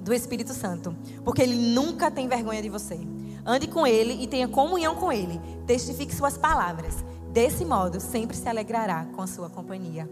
[0.00, 2.98] do Espírito Santo, porque ele nunca tem vergonha de você.
[3.44, 5.40] Ande com ele e tenha comunhão com ele.
[5.66, 7.04] Testifique suas palavras.
[7.36, 10.08] Desse modo, sempre se alegrará com a sua companhia.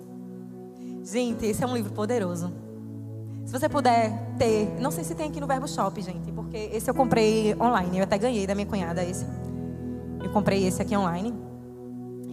[1.03, 2.53] Gente, esse é um livro poderoso.
[3.47, 6.91] Se você puder ter, não sei se tem aqui no Verbo Shop, gente, porque esse
[6.91, 7.97] eu comprei online.
[7.97, 9.25] Eu até ganhei da minha cunhada esse.
[10.23, 11.33] Eu comprei esse aqui online.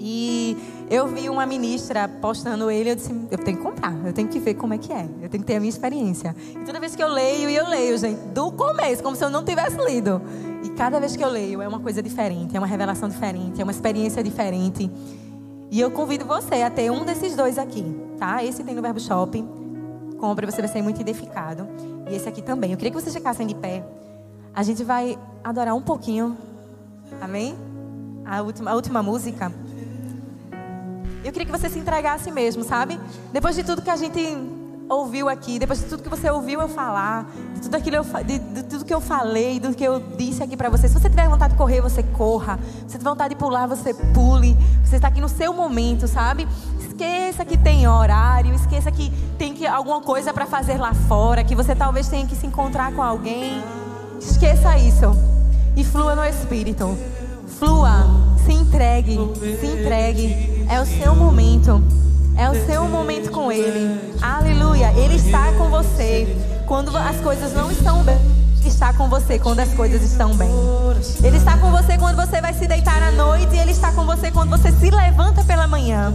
[0.03, 0.57] E
[0.89, 4.39] eu vi uma ministra postando ele, eu disse, eu tenho que comprar, eu tenho que
[4.39, 6.35] ver como é que é, eu tenho que ter a minha experiência.
[6.59, 9.29] E toda vez que eu leio, e eu leio, gente, do começo, como se eu
[9.29, 10.19] não tivesse lido.
[10.63, 13.63] E cada vez que eu leio, é uma coisa diferente, é uma revelação diferente, é
[13.63, 14.89] uma experiência diferente.
[15.69, 17.85] E eu convido você a ter um desses dois aqui,
[18.17, 18.43] tá?
[18.43, 19.47] Esse tem no Verbo Shopping.
[20.17, 21.67] Compre, você vai ser muito edificado.
[22.09, 22.71] E esse aqui também.
[22.71, 23.85] Eu queria que vocês ficassem de pé.
[24.53, 26.35] A gente vai adorar um pouquinho.
[27.21, 27.55] Amém?
[28.25, 29.51] A última, a última música.
[31.23, 32.99] Eu queria que você se entregasse mesmo, sabe?
[33.31, 34.19] Depois de tudo que a gente
[34.89, 38.39] ouviu aqui, depois de tudo que você ouviu eu falar, de tudo aquilo eu, de,
[38.39, 40.87] de tudo que eu falei, do que eu disse aqui para você.
[40.87, 42.59] Se você tiver vontade de correr, você corra.
[42.87, 44.57] Se você tiver vontade de pular, você pule.
[44.83, 46.47] Você está aqui no seu momento, sabe?
[46.79, 51.55] Esqueça que tem horário, esqueça que tem que alguma coisa para fazer lá fora, que
[51.55, 53.63] você talvez tenha que se encontrar com alguém.
[54.19, 55.15] Esqueça isso
[55.75, 56.97] e flua no espírito.
[57.47, 58.05] Flua,
[58.45, 59.17] se entregue,
[59.59, 60.60] se entregue.
[60.71, 61.83] É o seu momento.
[62.37, 63.99] É o seu momento com Ele.
[64.21, 64.93] Aleluia.
[64.93, 66.33] Ele está com você
[66.65, 68.17] quando as coisas não estão bem.
[68.65, 70.49] Está com você quando as coisas estão bem.
[71.21, 73.53] Ele está com você quando você vai se deitar à noite.
[73.53, 76.13] E Ele está com você quando você se levanta pela manhã.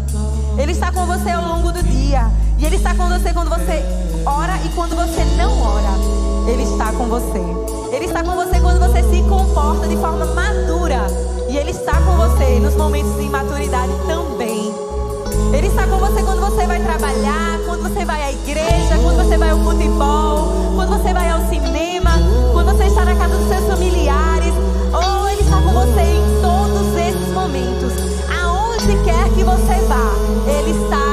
[0.57, 2.31] Ele está com você ao longo do dia.
[2.57, 3.85] E Ele está com você quando você
[4.25, 6.51] ora e quando você não ora.
[6.51, 7.95] Ele está com você.
[7.95, 11.36] Ele está com você quando você se comporta de forma madura.
[11.57, 14.75] Ele está com você nos momentos de imaturidade também.
[15.55, 19.39] Ele está com você quando você vai trabalhar, quando você vai à igreja, quando você
[19.39, 22.11] vai ao futebol, quando você vai ao cinema,
[22.53, 24.53] quando você está na casa dos seus familiares.
[24.93, 27.93] Oh, Ele está com você em todos esses momentos.
[28.29, 30.13] Aonde quer que você vá,
[30.47, 31.06] Ele está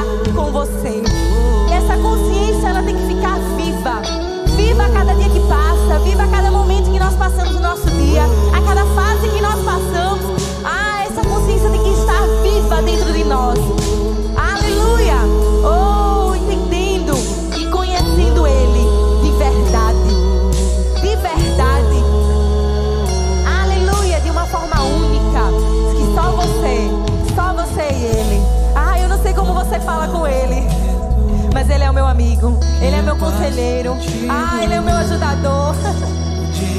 [32.14, 32.60] comigo.
[32.80, 33.96] Ele é meu conselheiro.
[34.28, 35.74] Ah, ele é o meu ajudador.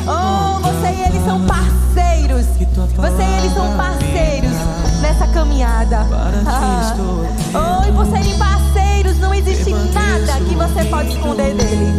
[0.08, 2.46] Oh, você e ele são parceiros.
[2.96, 4.52] Você e ele são parceiros
[5.02, 6.06] nessa caminhada.
[6.48, 6.96] Ah.
[7.54, 11.92] Oh, e por serem parceiros, não existe nada que você pode esconder dele.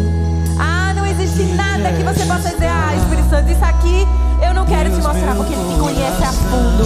[0.58, 4.08] Ah, não existe nada que você possa dizer, ah, Espírito Santo, isso aqui
[4.42, 6.84] eu não quero te mostrar porque ele te conhece a fundo.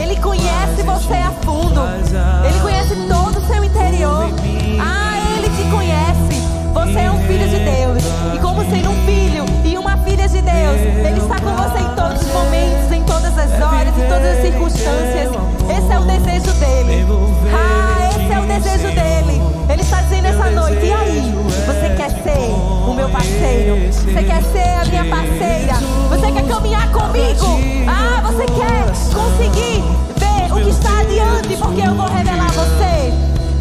[0.00, 1.80] Ele conhece você a fundo.
[13.98, 15.30] Em todas as circunstâncias.
[15.70, 17.06] Esse é o desejo dele.
[17.52, 19.42] Ah, esse é o desejo dele.
[19.70, 20.86] Ele está dizendo essa noite.
[20.86, 21.34] E aí?
[21.66, 22.50] Você quer ser
[22.88, 23.76] o meu parceiro?
[23.92, 25.74] Você quer ser a minha parceira?
[26.10, 27.58] Você quer caminhar comigo?
[27.88, 29.82] Ah, você quer conseguir
[30.16, 31.56] ver o que está adiante?
[31.56, 33.12] Porque eu vou revelar você.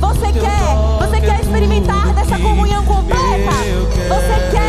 [0.01, 0.75] Você quer?
[0.99, 3.51] Você quer experimentar dessa comunhão completa?
[4.09, 4.64] Você quer